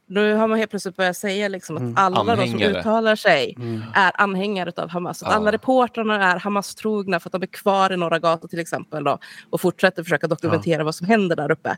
[0.07, 1.97] nu har man helt plötsligt börjat säga liksom att mm.
[1.97, 3.83] alla som uttalar sig mm.
[3.95, 5.23] är anhängare av Hamas.
[5.23, 5.35] Att ja.
[5.35, 9.19] Alla reportrarna är Hamas-trogna för att de är kvar i Norra gatan till exempel då,
[9.51, 10.85] och fortsätter försöka dokumentera ja.
[10.85, 11.77] vad som händer där uppe.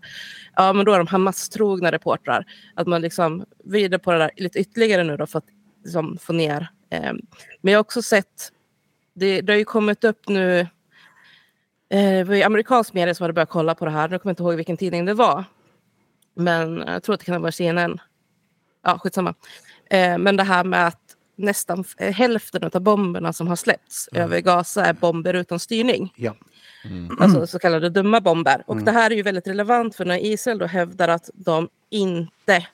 [0.57, 2.45] Ja, men då är de Hamas-trogna reportrar.
[2.75, 5.47] Att man liksom vrider på det där lite ytterligare nu då för att
[5.85, 6.69] liksom, få ner.
[6.91, 7.13] Eh.
[7.61, 8.51] Men jag har också sett
[9.15, 10.67] det, det har ju kommit upp nu, eh,
[11.89, 14.33] det var ju amerikansk media som hade börjat kolla på det här, nu kommer jag
[14.33, 15.45] inte ihåg vilken tidning det var.
[16.35, 18.01] Men jag tror att det kan ha varit CNN.
[18.83, 19.35] Ja, skitsamma.
[19.91, 21.01] Eh, men det här med att
[21.37, 24.23] nästan hälften av bomberna som har släppts mm.
[24.23, 26.13] över Gaza är bomber utan styrning.
[26.17, 26.35] Ja.
[26.85, 27.17] Mm.
[27.21, 28.65] Alltså så kallade dumma bomber.
[28.67, 28.85] Och mm.
[28.85, 32.67] det här är ju väldigt relevant för när Israel då hävdar att de inte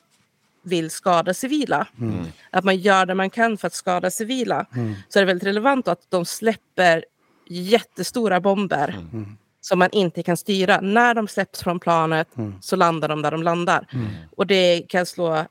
[0.63, 1.87] vill skada civila.
[2.01, 2.27] Mm.
[2.51, 4.67] Att man gör det man kan för att skada civila.
[4.77, 4.95] Mm.
[5.09, 7.05] Så är det väldigt relevant att de släpper
[7.49, 9.37] jättestora bomber mm.
[9.61, 10.81] som man inte kan styra.
[10.81, 12.55] När de släpps från planet mm.
[12.61, 13.87] så landar de där de landar.
[13.93, 14.07] Mm.
[14.37, 15.45] Och det kan slå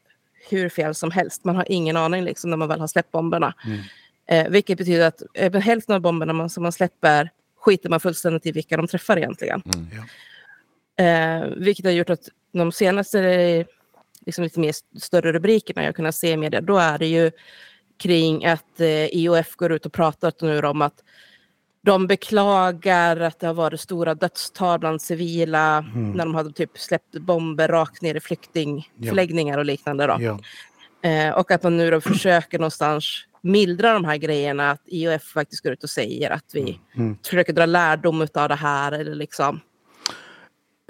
[0.49, 1.43] hur fel som helst.
[1.43, 3.53] Man har ingen aning liksom, när man väl har släppt bomberna.
[3.65, 3.79] Mm.
[4.27, 7.29] Eh, vilket betyder att eh, hälften av bomberna man, som man släpper
[7.59, 9.61] skiter man fullständigt i vilka de träffar egentligen.
[9.65, 10.03] Ja.
[11.03, 13.65] Eh, vilket har gjort att de senaste
[14.29, 17.31] liksom lite mer större rubrikerna jag kunnat se i media, då är det ju
[17.97, 21.03] kring att eh, IOF går ut och pratar nu om att
[21.81, 26.11] de beklagar att det har varit stora dödstal bland civila mm.
[26.11, 29.59] när de hade typ släppt bomber rakt ner i flyktingförläggningar ja.
[29.59, 30.07] och liknande.
[30.07, 30.17] Då.
[30.19, 30.39] Ja.
[31.09, 35.63] Eh, och att man nu då försöker någonstans mildra de här grejerna, att IOF faktiskt
[35.63, 36.75] går ut och säger att vi mm.
[36.95, 37.17] Mm.
[37.23, 38.91] försöker dra lärdom av det här.
[38.91, 39.59] Eller liksom.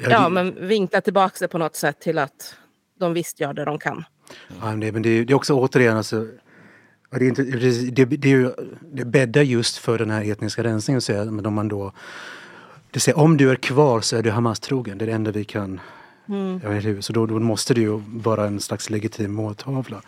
[0.10, 2.56] Ja, det- men vinkla tillbaka det på något sätt till att
[3.00, 4.04] de visst gör det de kan.
[4.48, 6.28] Ja, men det, men det, är- det är också återigen alltså,
[7.12, 8.52] det, är inte, det, det, är ju,
[8.92, 11.02] det bäddar just för den här etniska rensningen.
[11.02, 11.92] Så men om man då,
[12.92, 14.98] det säger, om du är kvar så är du Hamas-trogen.
[14.98, 15.80] Det är det enda vi kan...
[16.28, 17.02] Mm.
[17.02, 20.02] Så då, då måste det ju vara en slags legitim måltavla.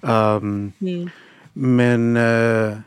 [0.00, 1.10] Um, Mm.
[1.52, 2.16] Men...
[2.16, 2.78] eh,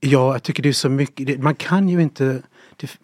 [0.00, 1.26] ja, jag tycker det är så mycket.
[1.26, 2.42] Det, man kan ju inte...
[2.76, 2.98] Det,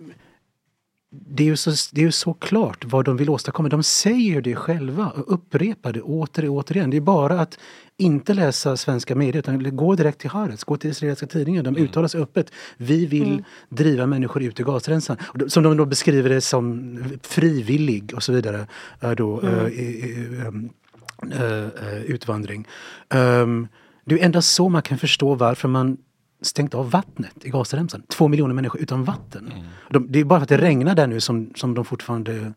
[1.12, 3.68] det är, ju så, det är ju så klart vad de vill åstadkomma.
[3.68, 6.90] De säger det själva och upprepar det åter och återigen.
[6.90, 7.58] Det är bara att
[7.96, 11.62] inte läsa svenska medier utan gå direkt till Haaretz, gå till israeliska tidningar.
[11.62, 12.52] De uttalar sig öppet.
[12.76, 14.61] Vi vill driva människor ut.
[14.61, 18.66] Och då- Som de då beskriver det som frivillig och så vidare.
[19.00, 20.70] Är då, eh, i- i- ehm,
[21.32, 22.66] eh, eh, utvandring.
[23.14, 23.68] Um,
[24.04, 25.96] det är endast så man kan förstå varför man
[26.43, 28.03] stängt av vattnet i Gazaremsan.
[28.09, 29.53] Två miljoner människor utan vatten.
[29.91, 32.53] De, det är bara för att det regnar där nu som, som de fortfarande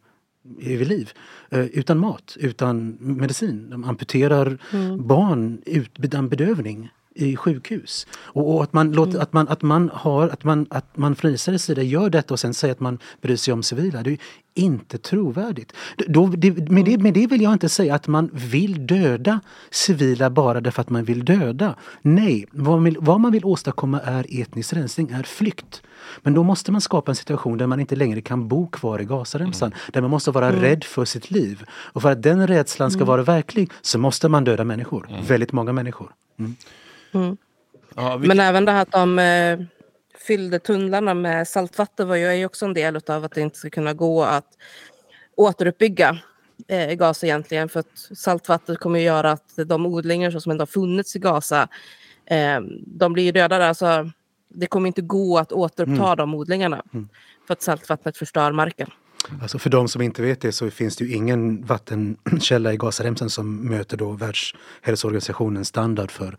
[0.62, 1.12] är vid liv.
[1.50, 3.70] Eh, utan mat, utan medicin.
[3.70, 4.58] De amputerar
[4.98, 8.08] barn utan bedövning i sjukhus.
[8.14, 11.32] Och, och att, man låter, att, man, att man har, att man, att man från
[11.32, 14.04] Israels sida gör detta och sen säger att man bryr sig om civila.
[14.04, 14.18] Det är
[14.54, 15.74] inte trovärdigt.
[16.08, 19.40] Då, det, med, det, med det vill jag inte säga att man vill döda
[19.72, 21.76] civila bara därför att man vill döda.
[22.02, 25.82] Nej, vad man vill, vad man vill åstadkomma är etnisk rensning, är flykt.
[26.22, 29.06] Men då måste man skapa en situation där man inte längre kan bo kvar i
[29.06, 29.74] Gazaremsan.
[29.92, 31.64] Där man måste vara rädd för sitt liv.
[31.70, 35.10] Och för att den rädslan ska vara verklig så måste man döda människor.
[35.28, 36.12] Väldigt många människor.
[37.14, 37.38] Mm.
[37.96, 39.60] Ja, vi, Men även det här att de eh,
[40.28, 43.94] fyllde tunnlarna med saltvatten var ju också en del av att det inte ska kunna
[43.94, 44.48] gå att
[45.36, 46.20] återuppbygga
[46.68, 47.70] eh, Gaza egentligen.
[47.70, 51.68] För att saltvattnet kommer att göra att de odlingar som ändå har funnits i Gaza,
[52.26, 53.68] eh, de blir ju dödade.
[53.68, 54.12] Alltså,
[54.50, 56.84] det kommer inte gå att återuppta de odlingarna.
[57.48, 58.90] För att saltvattnet förstör marken.
[59.42, 63.30] Alltså för de som inte vet det så finns det ju ingen vattenkälla i Gazaremsan
[63.30, 66.38] som möter då Världshälsoorganisationens standard för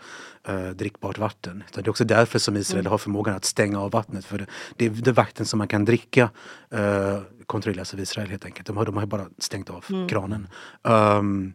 [0.48, 1.64] eh, drickbart vatten.
[1.68, 4.24] Utan det är också därför som Israel har förmågan att stänga av vattnet.
[4.24, 6.30] För det, det är det vatten som man kan dricka
[6.70, 8.66] eh, kontrolleras av Israel helt enkelt.
[8.66, 10.48] De har, de har bara stängt av kranen.
[10.82, 11.52] Um,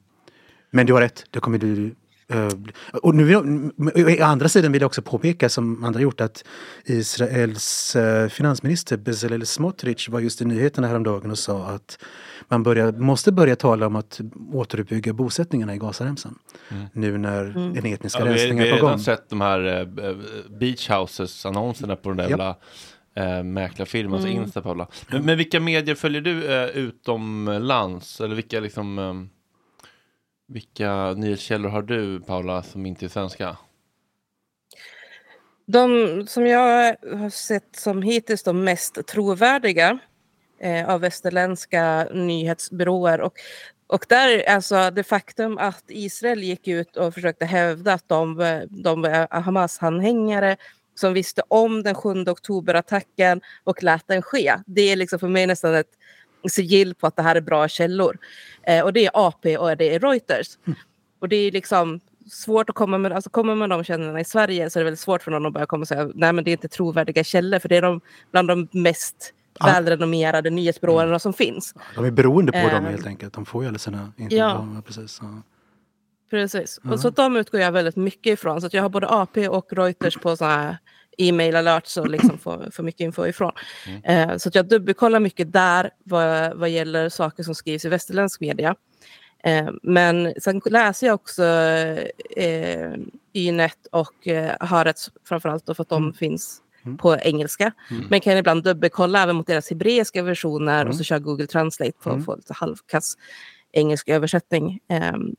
[0.71, 1.95] men du har rätt, det kommer bli
[3.03, 6.43] och nu å andra sidan vill jag också påpeka som andra gjort att
[6.85, 11.99] Israels eh, finansminister Bezalel Smotrich var just i nyheterna häromdagen och sa att
[12.47, 14.21] man börjar, måste börja tala om att
[14.53, 16.39] återuppbygga bosättningarna i Gazaremsan.
[16.93, 18.89] Nu när den etniska ja, vi, rensningen vi har är på gång.
[18.89, 20.15] redan sett de här eh,
[20.59, 22.55] beach houses annonserna på den där jävla
[23.15, 24.31] eh, mäklarfirman, mm.
[24.31, 24.87] Insta Paula.
[25.07, 28.21] Men, men vilka medier följer du eh, utomlands?
[28.21, 29.13] Eller vilka liksom eh,
[30.49, 33.57] vilka nyhetskällor har du Paula som inte är svenska?
[35.65, 39.99] De som jag har sett som hittills de mest trovärdiga
[40.59, 43.21] eh, av västerländska nyhetsbyråer.
[43.21, 43.33] Och,
[43.87, 49.05] och där, alltså det faktum att Israel gick ut och försökte hävda att de, de
[49.05, 50.57] är Hamas-anhängare
[50.95, 54.55] som visste om den 7 oktober-attacken och lät den ske.
[54.65, 55.91] Det är liksom för mig nästan ett
[56.49, 58.17] sigill på att det här är bra källor.
[58.63, 60.47] Eh, och det är AP och det är Reuters.
[61.19, 61.99] Och det är liksom
[62.31, 64.99] svårt att komma med, alltså kommer med de källorna i Sverige så är det väldigt
[64.99, 67.59] svårt för någon att börja komma och säga nej men det är inte trovärdiga källor
[67.59, 69.65] för det är de, bland de mest Ah.
[69.65, 71.73] välrenommerade nyhetsbyråerna som finns.
[71.95, 73.33] De är beroende på dem Eh, helt enkelt.
[73.33, 74.25] De får ju alla sina ja.
[74.25, 74.81] informationer.
[74.81, 75.41] Precis, ja.
[76.29, 76.79] Precis.
[76.91, 78.61] Och så de utgår jag väldigt mycket ifrån.
[78.61, 80.77] Så jag har både AP och Reuters på sådana här
[81.19, 83.51] e-mail alerts och liksom får, får mycket info ifrån.
[84.03, 88.75] Eh, så jag dubbelkollar mycket där vad, vad gäller saker som skrivs i västerländsk media.
[89.43, 91.43] Eh, men sen läser jag också
[92.35, 92.91] eh,
[93.33, 96.61] Ynet och eh, Haaretz framförallt då för att de finns
[96.97, 97.71] på engelska.
[98.09, 102.11] Men kan ibland dubbelkolla även mot deras hebreiska versioner och så kör Google Translate för
[102.11, 103.15] att få lite halvkass
[103.71, 104.79] engelsk översättning.
[104.89, 105.35] Ehm,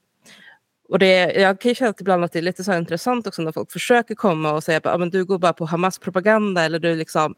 [0.91, 3.43] och det, jag kan ju känna att ibland att det är lite så intressant också
[3.43, 6.79] när folk försöker komma och säga att ah, du går bara på Hamas propaganda eller
[6.79, 7.35] du liksom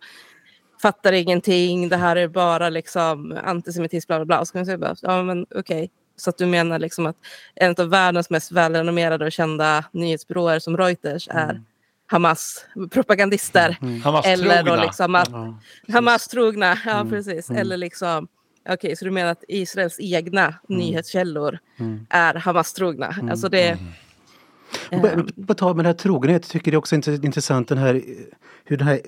[0.83, 4.41] fattar ingenting, det här är bara liksom antisemitism, bla bla bla.
[4.41, 5.91] Och så kan jag säga bara, ja men okej.
[6.17, 7.17] Så att du menar liksom att
[7.55, 11.63] en av världens mest välrenommerade och kända nyhetsbyråer som Reuters är
[12.11, 13.77] Hamas-propagandister.
[14.05, 14.83] Hamas Eller då trogna.
[14.83, 15.59] liksom att Ja.
[15.89, 17.51] Hamas-trogna, ja precis.
[17.51, 18.29] Eller liksom,
[18.69, 21.59] okej, så du menar att Israels egna nyhetskällor
[22.11, 23.15] är Hamas-trogna?
[23.31, 23.79] Alltså det,
[24.91, 28.01] På- tal med den här trogenhet, tycker är också int- intressant den här, eh,
[28.73, 29.01] hur den här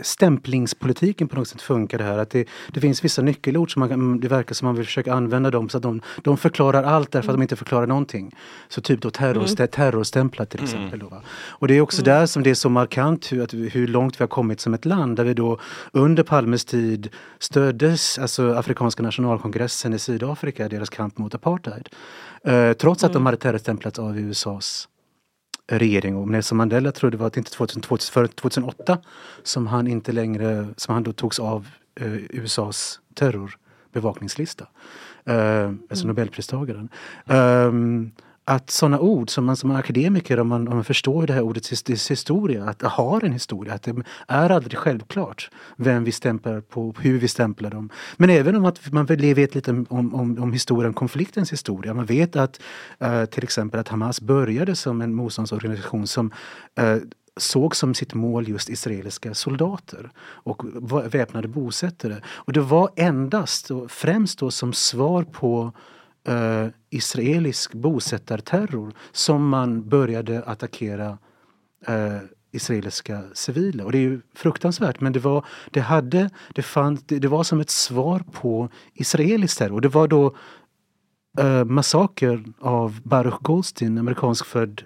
[0.00, 2.18] stämplingspolitiken på något sätt funkar det här.
[2.18, 5.50] Att det, det finns vissa nyckelord som man, det verkar som man vill försöka använda
[5.50, 8.34] dem så att de, de förklarar allt därför att de inte förklarar någonting.
[8.68, 10.98] Så typ då terrorstä, terrorstämplar till exempel.
[10.98, 11.22] Då, va?
[11.48, 14.22] Och det är också där som det är så markant hur, att, hur långt vi
[14.22, 15.60] har kommit som ett land där vi då
[15.92, 17.08] under Palmes tid
[17.38, 21.88] stöddes alltså Afrikanska nationalkongressen i Sydafrika, deras kamp mot apartheid.
[22.44, 24.88] Eh, trots att de hade terrorstämplats av USAs
[25.78, 28.98] regering och Nelson Mandela tror det var att inte 2000, 2000, för 2008
[29.42, 31.68] som han inte längre, som han då togs av
[32.00, 34.66] eh, USAs terrorbevakningslista.
[35.24, 36.88] Eh, alltså Nobelpristagaren.
[37.26, 38.10] Ehm,
[38.50, 41.72] att sådana ord som man som akademiker, om man, om man förstår det här ordets
[41.72, 43.94] his- historia, att det har en historia, att det
[44.28, 47.90] är aldrig självklart vem vi stämplar på, hur vi stämplar dem.
[48.16, 51.94] Men även om att man väl vet lite om, om, om historien, konfliktens historia.
[51.94, 52.60] Man vet att
[53.04, 56.32] uh, till exempel att Hamas började som en motståndsorganisation som
[56.80, 56.96] uh,
[57.36, 60.10] såg som sitt mål just israeliska soldater
[60.44, 60.62] och
[61.14, 62.20] väpnade bosättare.
[62.26, 65.72] Och det var endast, och främst då som svar på
[66.24, 71.18] eh, israelisk bosättarterror som man började attackera
[71.86, 72.18] eh,
[72.52, 73.84] israeliska civila.
[73.84, 77.42] Och det är ju fruktansvärt men det var, det hade, det, fann, det, det var
[77.42, 79.80] som ett svar på israelisk terror.
[79.80, 80.36] Det var då
[81.38, 84.82] eh, massaker av Baruch Goldstein, amerikansk född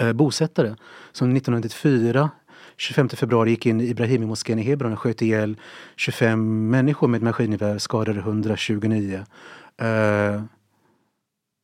[0.00, 0.76] eh, bosättare
[1.12, 2.30] som 1994
[2.76, 5.56] 25 februari gick in i Ibrahimi-moskén i Hebron och sköt ihjäl
[5.96, 9.24] 25 människor med ett maskingevär, skadade 129.
[9.80, 10.34] Eh,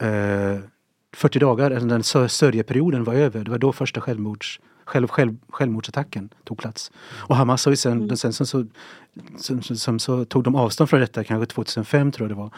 [0.08, 0.60] eh,
[1.16, 5.36] 40 dagar, alltså den sö- sörjeperioden var över, det var då första självmords, själv, själv,
[5.48, 6.92] självmordsattacken tog plats.
[7.18, 8.66] Och Hamas har ju sen, sen, sen så,
[9.38, 12.50] sen, sen, sen så tog de avstånd från detta, kanske 2005 tror jag det var.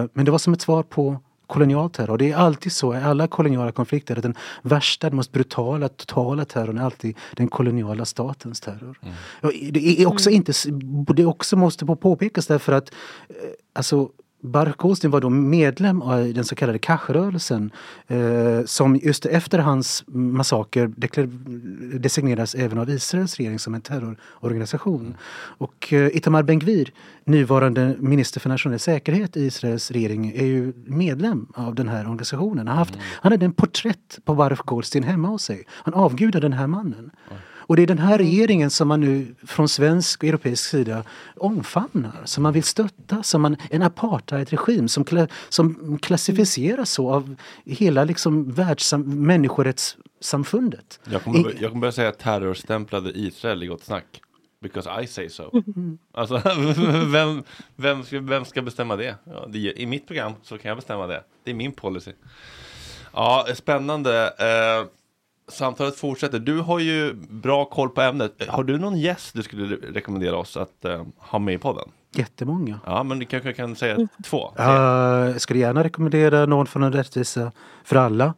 [0.00, 2.10] Eh, men det var som ett svar på kolonial terror.
[2.10, 5.88] Och det är alltid så i alla koloniala konflikter att den värsta, den most brutala,
[5.88, 8.98] totala terrorn är alltid den koloniala statens terror.
[9.40, 10.52] Och det är också inte,
[11.16, 12.90] det också måste på påpekas därför att
[13.28, 13.34] eh,
[13.72, 14.10] alltså
[14.46, 17.70] Baruch Goldstein var då medlem av den så kallade Kach-rörelsen
[18.06, 20.92] eh, som just efter hans massaker
[21.98, 25.16] designeras även av Israels regering som en terrororganisation.
[25.58, 26.92] Och eh, Itamar Ben-Gvir,
[27.24, 32.68] nuvarande minister för nationell säkerhet i Israels regering, är ju medlem av den här organisationen.
[32.68, 35.64] Han, haft, han hade en porträtt på Baruch Goldstein hemma hos sig.
[35.70, 37.10] Han avgudar den här mannen.
[37.66, 41.04] Och det är den här regeringen som man nu från svensk och europeisk sida
[41.36, 47.36] omfamnar, som man vill stötta, som man, en apartheidregim som, kla, som klassificeras så av
[47.64, 51.00] hela liksom världssam, människorättssamfundet.
[51.10, 54.22] Jag kommer, jag kommer börja säga terrorstämplade Israel i Gott Snack.
[54.60, 55.62] Because I say so.
[56.12, 56.42] Alltså,
[57.12, 57.42] vem,
[57.76, 59.14] vem, ska, vem ska bestämma det?
[59.24, 59.80] Ja, det?
[59.80, 61.24] I mitt program så kan jag bestämma det.
[61.44, 62.12] Det är min policy.
[63.12, 64.34] Ja, spännande.
[64.38, 64.86] Eh,
[65.48, 66.38] samtalet fortsätter.
[66.38, 68.32] Du har ju bra koll på ämnet.
[68.48, 71.88] Har du någon gäst du skulle re- rekommendera oss att eh, ha med i podden?
[72.14, 72.80] Jättemånga.
[72.86, 74.52] Ja, men du kanske kan säga två.
[74.58, 77.52] Uh, jag skulle gärna rekommendera någon från en rättvisa
[77.84, 78.34] för alla.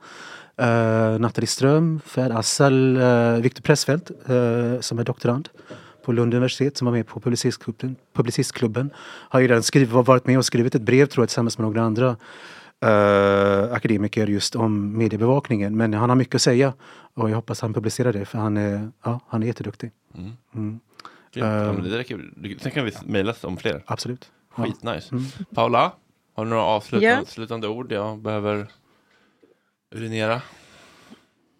[0.63, 5.49] Uh, Nathalie Ström, Ferd Assal, uh, Viktor Pressfeldt uh, som är doktorand
[6.05, 7.97] på Lund universitet som var med på Publicistklubben.
[8.15, 8.91] Publicistklubben.
[8.99, 11.83] Har ju redan skrivit, varit med och skrivit ett brev tror jag tillsammans med några
[11.83, 12.17] andra
[12.85, 15.77] uh, akademiker just om mediebevakningen.
[15.77, 16.73] Men han har mycket att säga
[17.15, 19.91] och jag hoppas han publicerar det för han är, ja, han är jätteduktig.
[20.15, 20.33] Mm.
[20.55, 20.81] Mm.
[21.33, 21.47] Grymt.
[21.47, 21.83] Ja, men
[22.37, 23.83] det Sen kan vi mejlas om fler.
[23.87, 24.31] Absolut.
[24.57, 24.65] Ja.
[24.65, 25.13] Skitnice.
[25.13, 25.25] Mm.
[25.55, 25.93] Paula,
[26.35, 27.25] har du några avslutande Ja.
[27.25, 27.93] slutande ord?
[27.93, 28.67] Jag behöver
[29.95, 30.43] urinera.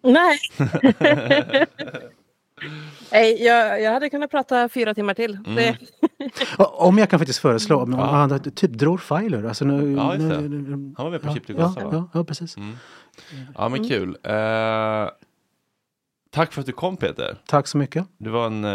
[0.03, 0.39] Nej.
[3.11, 5.37] Nej, jag, jag hade kunnat prata fyra timmar till.
[5.47, 5.75] Mm.
[6.57, 8.39] Om jag kan faktiskt föreslå, om Ja.
[8.39, 9.43] typ Dror Filer.
[9.43, 10.41] Alltså, nu, Ja, just det.
[10.41, 12.57] nu- Han var med på ja, Chip to ja, ja, ja, precis.
[12.57, 12.75] Mm.
[13.55, 14.17] Ja, men kul.
[14.23, 15.09] Eh,
[16.31, 17.37] tack för att du kom Peter.
[17.47, 18.07] Tack så mycket.
[18.17, 18.65] Du var en...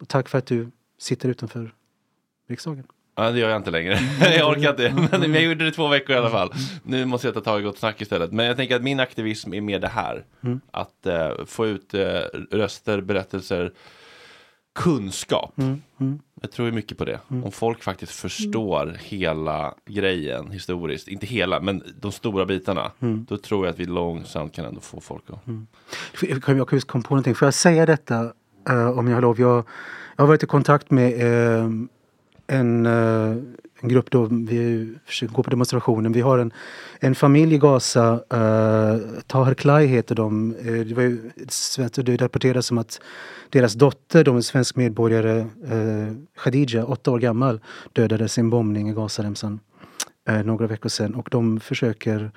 [0.00, 1.74] Och tack för att du sitter utanför
[2.48, 2.84] riksdagen.
[3.18, 3.98] Ja, det gör jag inte längre.
[4.38, 5.18] jag orkar inte.
[5.18, 6.52] Men jag gjorde det två veckor i alla fall.
[6.82, 8.32] Nu måste jag ta tag i Gott Snack istället.
[8.32, 10.24] Men jag tänker att min aktivism är mer det här.
[10.40, 10.60] Mm.
[10.70, 12.00] Att eh, få ut eh,
[12.50, 13.72] röster, berättelser,
[14.74, 15.58] kunskap.
[15.58, 16.18] Mm, mm.
[16.40, 17.20] Jag tror mycket på det.
[17.28, 23.26] Om folk faktiskt förstår hela grejen historiskt, inte hela, men de stora bitarna, Mm.
[23.28, 25.38] då tror jag att vi långsamt kan ändå få folk att...
[26.28, 27.34] Jag kan jag just kom på någonting.
[27.34, 28.32] Får jag säga detta
[28.68, 29.40] eh, om jag har lov?
[29.40, 29.64] Jag,
[30.16, 31.68] jag har varit i kontakt med eh,
[32.48, 33.36] en, eh,
[33.80, 36.12] en grupp då vi försöker gå på demonstrationen.
[36.12, 36.52] Vi har en,
[37.00, 40.54] en familj i Gaza, eh, uh, Tahar Klai heter de.
[40.66, 41.30] Uh, det var ju
[41.94, 43.00] det rapporteras som att
[43.50, 45.40] deras dotter, de är svensk medborgare,
[45.72, 47.60] uh, Khadija, åtta år gammal,
[47.92, 49.60] dödades i en bombning i Gazaremsan
[50.30, 51.14] uh, några veckor sedan.
[51.14, 52.30] Och de försöker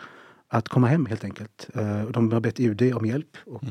[0.53, 1.69] att komma hem helt enkelt.
[1.73, 3.63] Eh, de har bett UD om hjälp och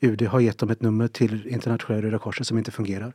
[0.00, 3.12] UD har gett dem ett nummer till internationella Röda Korset som inte fungerar.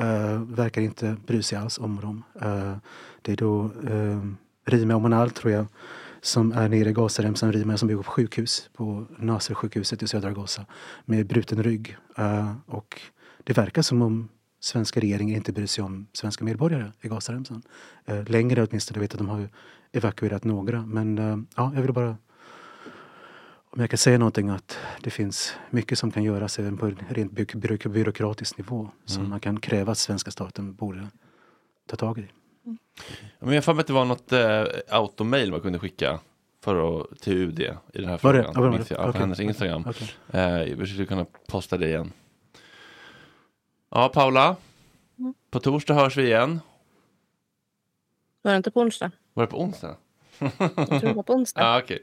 [0.00, 2.24] Uh, verkar inte bry sig alls om dem.
[2.42, 2.76] Uh,
[3.22, 4.32] det är då uh,
[4.66, 5.66] Rime Omanal tror jag
[6.20, 10.66] som är nere i Gazaremsan, Rime som bor på sjukhus på Nasser-sjukhuset i södra Gaza
[11.04, 11.96] med bruten rygg.
[12.18, 13.00] Uh, och
[13.44, 14.28] det verkar som om
[14.60, 17.62] svenska regeringen inte bryr sig om svenska medborgare i Gazaremsan.
[18.10, 18.96] Uh, längre åtminstone.
[18.96, 19.48] Jag vet att de har
[19.92, 20.86] evakuerat några.
[20.86, 22.16] Men ja, jag vill bara
[23.76, 26.98] om jag kan säga någonting att det finns mycket som kan göras även på en
[27.08, 29.30] rent by by byråkratisk nivå som Mm.
[29.30, 31.06] man kan kräva att svenska staten borde
[31.86, 32.26] ta tag i.
[33.38, 36.20] Men jag har att det var något eh, automail man kunde skicka
[36.64, 38.42] för att, till UD i den här Var det?
[38.42, 38.52] frågan.
[38.54, 38.76] Ja, var det?
[38.76, 39.20] minns jag, på Okej.
[39.20, 39.84] hennes Instagram.
[39.88, 40.10] Okej.
[40.30, 42.12] Eh, vi skulle kunna posta det igen.
[43.90, 44.56] Ja, Paula.
[45.18, 45.34] Mm.
[45.50, 46.60] På torsdag hörs vi igen.
[48.42, 49.10] Var det inte på onsdag?
[49.34, 49.96] Var det på onsdag?
[50.38, 50.50] Jag
[50.88, 51.60] tror det var på onsdag.
[51.60, 52.02] Ja, okej.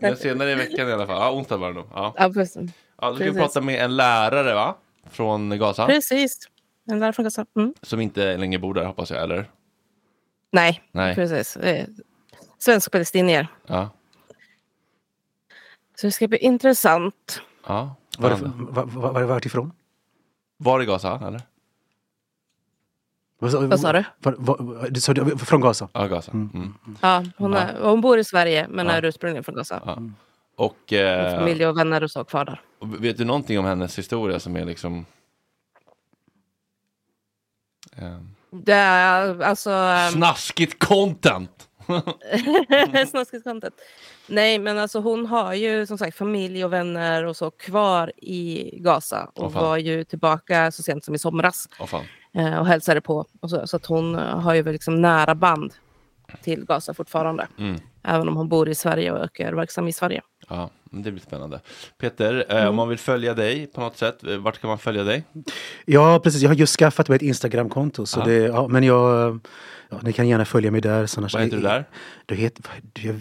[0.00, 1.16] Men senare i veckan i alla fall.
[1.20, 1.86] Ja, onsdag var det nog.
[1.94, 2.14] Ja.
[2.18, 2.70] Ja, precis.
[3.00, 4.74] Ja, då ska vi prata med en lärare va?
[5.10, 5.86] Från Gaza.
[5.86, 6.38] Precis.
[6.90, 7.46] En lärare från Gaza.
[7.56, 7.74] Mm.
[7.82, 9.50] Som inte längre bor där hoppas jag, eller?
[10.52, 11.14] Nej, Nej.
[11.14, 11.56] precis.
[11.56, 11.86] Eh,
[12.58, 13.48] Svensk-palestinier.
[13.66, 13.88] Ja.
[16.00, 17.40] Så det ska bli intressant.
[17.66, 17.94] ja.
[18.18, 19.72] Var det, var, var, var det vart ifrån?
[20.56, 21.42] Var i Gaza, eller?
[23.44, 24.04] Vad sa, Vad sa du?
[24.18, 25.88] Var, var, du sa från Gaza?
[25.92, 26.32] Ja, Gaza.
[26.32, 26.74] Mm.
[27.00, 28.92] Ja, hon, är, hon bor i Sverige men Ja.
[28.92, 29.82] är ursprungligen från Gaza.
[29.86, 29.98] Ja.
[30.56, 32.60] Och, eh, Familj och vänner och så kvar där.
[32.78, 35.06] och vet du någonting om hennes historia som är liksom...
[37.96, 38.18] Eh,
[38.50, 39.70] Det är alltså...
[39.70, 41.68] ehm, snaskigt content!
[43.10, 43.74] Snaskigt content.
[44.26, 48.70] Nej, men alltså hon har ju som sagt familj och vänner och så kvar i
[48.82, 49.64] Gaza och fan.
[49.64, 52.02] var ju tillbaka så sent som i somras eh,
[52.34, 53.24] och hälsade på.
[53.40, 55.74] Och så, så att hon eh, har ju väl liksom nära band
[56.42, 57.46] till Gaza fortfarande.
[57.58, 57.80] Mm.
[58.02, 60.22] Även om hon bor i Sverige och är verksam i Sverige.
[60.48, 61.60] Ja, det blir spännande.
[62.00, 62.68] Peter, eh, Mm.
[62.68, 65.24] om man vill följa dig på något sätt, eh, vart kan man följa dig?
[65.84, 66.42] Ja, precis.
[66.42, 68.06] Jag har just skaffat mig ett Instagramkonto.
[68.06, 69.40] Så det, ja, men jag,
[69.90, 71.06] ja, ni kan gärna följa mig där.
[71.06, 71.84] Så annars- Vad heter du där?
[72.26, 73.20] Du heter, du,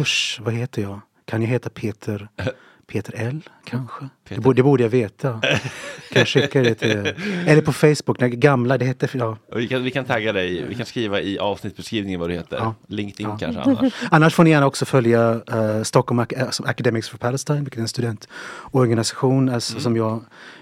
[0.00, 1.00] usch, vad heter jag?
[1.24, 2.28] Kan jag heta Peter,
[2.86, 4.08] Peter L kanske?
[4.28, 5.40] Det, borde, det borde jag veta.
[5.40, 6.90] Kan jag skicka det till
[7.46, 9.08] Eller på Facebook, den gamla, det hette...
[9.12, 9.36] Ja.
[9.56, 12.56] Vi, kan, vi kan tagga dig, vi kan skriva i avsnittsbeskrivningen vad du heter.
[12.56, 12.74] Ja.
[12.86, 13.36] LinkedIn Ja.
[13.38, 13.92] kanske annars.
[14.10, 17.82] Annars får ni gärna också följa uh, Stockholm Ac- alltså Academics for Palestine, vilket är
[17.82, 19.82] en studentorganisation alltså, Mm.
[19.82, 20.20] som jag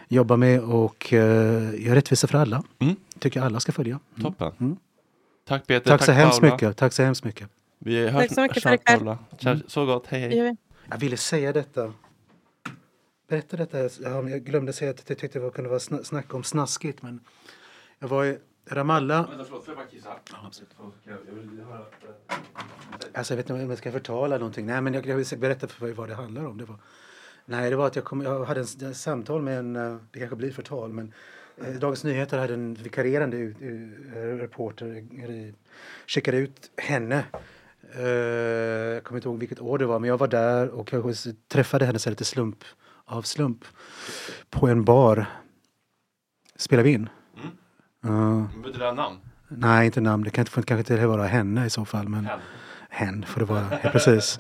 [0.09, 1.19] jobbar med och uh,
[1.87, 2.63] gör rättvisa för alla.
[2.79, 2.97] Mm.
[3.19, 3.99] Tycker alla ska följa.
[4.19, 4.25] Mm.
[4.33, 4.53] Toppen.
[4.61, 4.77] Mm.
[5.49, 6.77] Tack Peter, Tack, så hemskt mycket.
[6.77, 7.49] Tack så hemskt mycket.
[7.79, 9.17] Vi hörs Tack så mycket för ikväll.
[9.39, 10.57] Tja, Så gott, hej hej.
[10.91, 11.93] Jag ville säga detta.
[13.31, 13.79] Berätta detta.
[14.03, 17.03] Jag glömde säga att jag tyckte det kunde vara sna- snack om snaskigt.
[17.03, 17.21] Men
[17.99, 19.27] jag var i Ramallah.
[19.29, 20.09] förlåt, får jag bara kissa?
[20.33, 20.71] Ja, absolut.
[23.15, 24.67] Alltså, jag vet inte om jag ska förtala någonting.
[24.67, 26.59] Nej, men jag, jag vill berätta för vad det handlar om.
[26.59, 26.77] Det var,
[27.45, 30.19] nej, det var att jag, kom, jag hade en, ett samtal med en, eh, det
[30.19, 31.13] kanske blir förtal, men
[31.65, 33.57] eh, Dagens Nyheter hade en vikarierande ut,
[34.41, 35.05] reporter,
[36.07, 37.25] skickade ut henne.
[37.95, 38.05] Eh,
[38.95, 41.15] jag kommer inte ihåg vilket år det var, men jag var där och jag
[41.49, 42.65] träffade henne så lite slump,
[43.11, 43.65] av slump
[44.51, 45.27] på en bar.
[46.57, 47.09] Spelar vi in?
[48.03, 48.49] Ja.
[48.65, 49.17] Vill du ha namn?
[49.49, 50.25] Nej, inte namn.
[50.25, 52.09] Det kan inte, kanske inte vara henne i så fall.
[52.09, 52.39] Men Hen.
[52.91, 53.67] hen får det vara.
[53.83, 54.39] Ja, precis.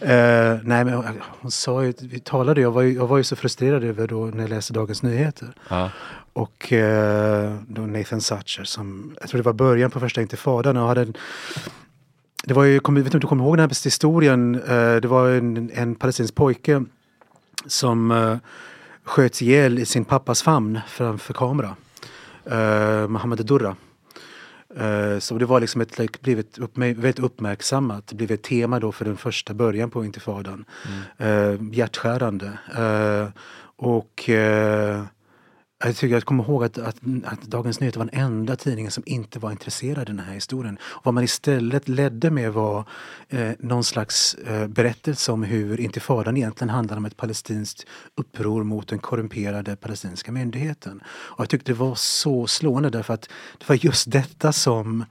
[0.00, 3.24] Eh, nej, men hon, hon sa ju, vi talade, jag var ju, jag var ju
[3.24, 5.54] så frustrerad över då när jag läste Dagens Nyheter.
[5.68, 5.90] Ja.
[6.32, 10.88] Och eh, då Nathan Satcher som, jag tror det var början på första intifadan och
[10.88, 11.14] hade en,
[12.44, 15.08] det var ju, kom, vet inte om du kommer ihåg den här historien, eh, det
[15.08, 16.84] var en, en palestinsk pojke
[17.68, 18.36] som eh,
[19.04, 21.76] sköts ihjäl i sin pappas famn framför kamera.
[22.52, 23.76] Uh, Mohammed Durra.
[24.76, 28.06] Eh, Så det var liksom ett, like, blivit uppmär- väldigt uppmärksammat.
[28.06, 30.64] Det blev ett tema då för den första början på intifadan.
[31.18, 31.72] Mm.
[31.72, 32.58] hjärtskärande.
[32.76, 33.28] Eh,
[33.76, 34.30] och
[35.84, 39.02] jag tycker jag kommer ihåg att, att, att Dagens Nyheter var den enda tidningen som
[39.06, 40.78] inte var intresserad av den här historien.
[40.82, 42.84] Och vad man istället ledde med var
[43.28, 48.88] eh, någon slags eh, berättelse om hur intifadan egentligen handlade om ett palestinskt uppror mot
[48.88, 51.02] den korrumperade palestinska myndigheten.
[51.08, 53.28] Och jag tyckte det var så slående därför att
[53.58, 55.04] det var just detta som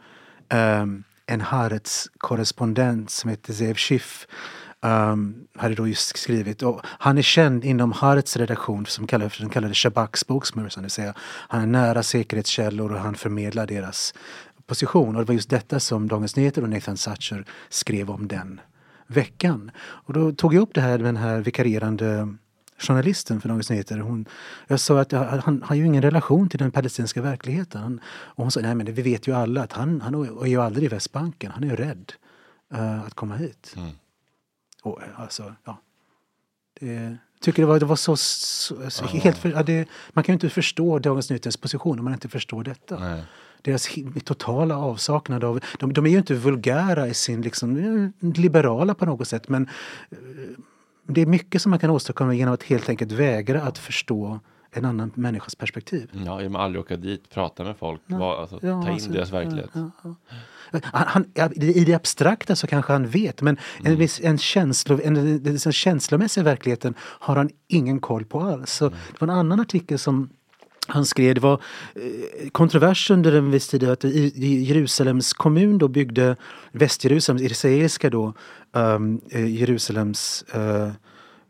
[0.49, 0.85] eh,
[1.25, 4.27] en Haaretz korrespondent som heter Zev Schiff
[4.87, 6.63] um, hade då just skrivit.
[6.63, 10.85] Och han är känd inom Harets redaktion som kallar för den kallade Shabaks spokesperson, det
[10.85, 14.13] vill säga han är nära säkerhetskällor och han förmedlar deras
[14.65, 15.15] position.
[15.15, 18.61] Och det var just detta som Dagens Nyheter och Nathan Satcher skrev om den
[19.07, 19.71] veckan.
[19.77, 22.35] Och då tog jag upp det här med den här vikarierande
[22.79, 23.97] journalisten för Dagens Nyheter.
[23.97, 24.25] Hon,
[24.67, 27.81] jag sa att han, han har ju ingen relation till den palestinska verkligheten.
[27.81, 30.45] Han, och hon sa, nej men det, vi vet ju alla att han, han är
[30.45, 31.51] ju aldrig i Västbanken.
[31.51, 32.13] Han är ju rädd
[32.73, 33.73] uh, att komma hit.
[33.77, 33.89] Mm.
[34.87, 35.81] Och, alltså, ja.
[36.79, 38.17] Det, tycker det var, det var så...
[38.17, 42.05] så, så helt för, ja, det, man kan ju inte förstå Dagens Nyheters position om
[42.05, 42.99] man inte förstår detta.
[42.99, 43.23] Nej.
[43.61, 43.89] Deras
[44.23, 45.59] totala avsaknad av...
[45.79, 47.77] De, de är ju inte vulgära i sin liksom,
[48.21, 49.69] eh, liberala på något sätt men
[50.09, 50.17] eh,
[51.07, 54.39] det är mycket som man kan åstadkomma genom att helt enkelt vägra att förstå
[54.71, 56.09] en annan människas perspektiv.
[56.25, 59.11] Ja, genom att aldrig åka dit, prata med folk, var, alltså, Ja, ta in alltså,
[59.11, 59.69] deras verklighet.
[59.73, 60.15] ja, ja.
[60.83, 64.01] Han, han, ja, I det abstrakta så kanske han vet men Mm.
[64.01, 68.71] en, en, känslo, en, en, en känslomässig verkligheten har han ingen koll på alls.
[68.73, 68.97] Så Mm.
[69.11, 70.29] Det var en annan artikel som
[70.89, 71.61] han skrev, det var
[71.95, 76.35] eh, kontrovers under en viss tid att Jerusalems kommun då byggde
[76.71, 78.33] Västjerusalem, israeliska då,
[78.71, 80.91] um, Jerusalems eh,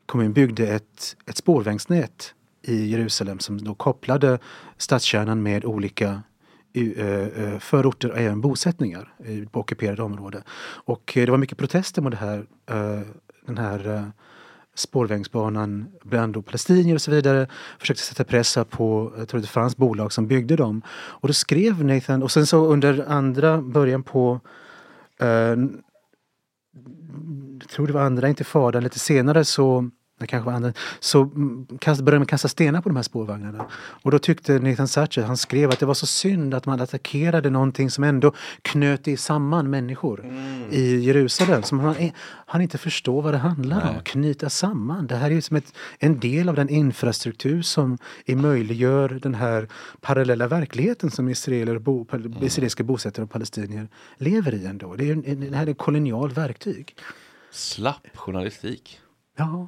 [0.05, 4.39] kommun byggde ett, ett spårvagnsnät i Jerusalem som då kopplade
[4.77, 6.21] stadskärnan med olika
[6.73, 10.43] eh, eh, förorter och även bosättningar i, på ockuperade områden.
[10.85, 12.45] Och eh, det var mycket protester mot det här,
[13.45, 14.11] den här
[14.75, 17.47] spårvägsbanan bland då palestinier och så vidare.
[17.79, 20.81] Försökte sätta press på, jag tror det fanns bolag som byggde dem.
[20.89, 24.39] Och då skrev Nathan, och sen så under andra början på
[25.19, 25.55] eh,
[27.59, 31.65] jag tror det var andra intifadan, lite senare så det kanske var andra, så mm,
[31.83, 33.65] började man kasta stenar på de här spårvagnarna.
[34.03, 37.49] Och då tyckte Nathan Thatcher, han skrev att det var så synd att man attackerade
[37.49, 40.25] någonting som ändå knöt i samman människor
[40.71, 41.63] i Jerusalem.
[41.63, 41.95] Som han,
[42.45, 45.07] han inte förstår vad det handlar om, knyta samman.
[45.07, 49.67] Det här är ju som ett, en del av den infrastruktur som möjliggör den här
[50.01, 52.05] parallella verkligheten som israeler, bo,
[52.41, 53.87] israeliska bosättare och palestinier
[54.17, 54.95] lever i ändå.
[54.95, 56.95] Det, är en, det här är ett kolonial verktyg.
[57.51, 58.99] Slapp journalistik.
[59.37, 59.67] Ja,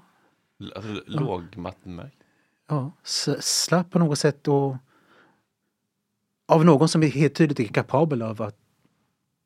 [0.75, 2.15] Alltså, lågmattenmärkt.
[2.69, 2.91] ja,
[3.39, 4.75] slapp på något sätt och
[6.47, 8.55] av någon som är helt tydligt är kapabel av att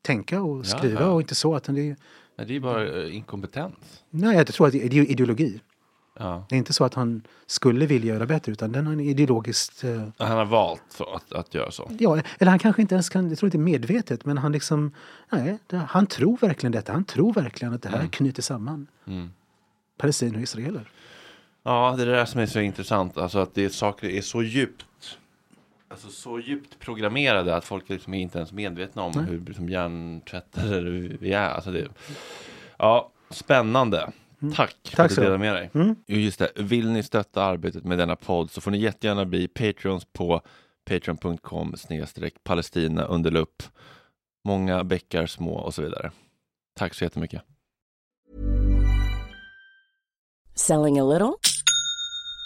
[0.02, 1.08] tänka och Ja, skriva ja.
[1.10, 1.96] och inte så att det är,
[2.36, 4.04] Nej, det är bara eh, inkompetens.
[4.10, 5.62] nej jag tror att det är ideologi.
[6.20, 6.46] Ja.
[6.50, 10.08] Det är inte så att han skulle vilja göra bättre utan den en ideologiskt eh,
[10.18, 11.92] Han har valt att, att göra så.
[12.00, 14.92] Ja, eller han kanske inte ens kan, jag tror inte medvetet, men han liksom,
[15.32, 16.94] nej, han tror verkligen detta.
[16.94, 19.32] Han tror verkligen att det här knyter samman Mm.
[19.98, 20.92] palestinier och israeler.
[21.64, 23.18] Ja, det är det där som är så intressant.
[23.18, 24.86] Alltså att det är saker är så djupt
[25.94, 30.82] Alltså så djupt programmerade att folk liksom är inte ens medvetna om hur liksom hjärntvättade
[31.20, 31.50] vi är.
[31.50, 31.88] Alltså det,
[32.78, 34.12] ja, spännande.
[34.56, 35.70] Tack, för Tack att du delade med dig.
[35.74, 36.52] Jo, just det.
[36.56, 40.42] Vill ni stötta arbetet med denna podd så får ni jättegärna bli Patreons på
[40.86, 43.64] patreon.com snedstreck palestina under lupp.
[44.46, 46.12] Många bäckar små och så vidare.
[46.76, 47.42] Tack så jättemycket.
[50.56, 51.53] Selling a little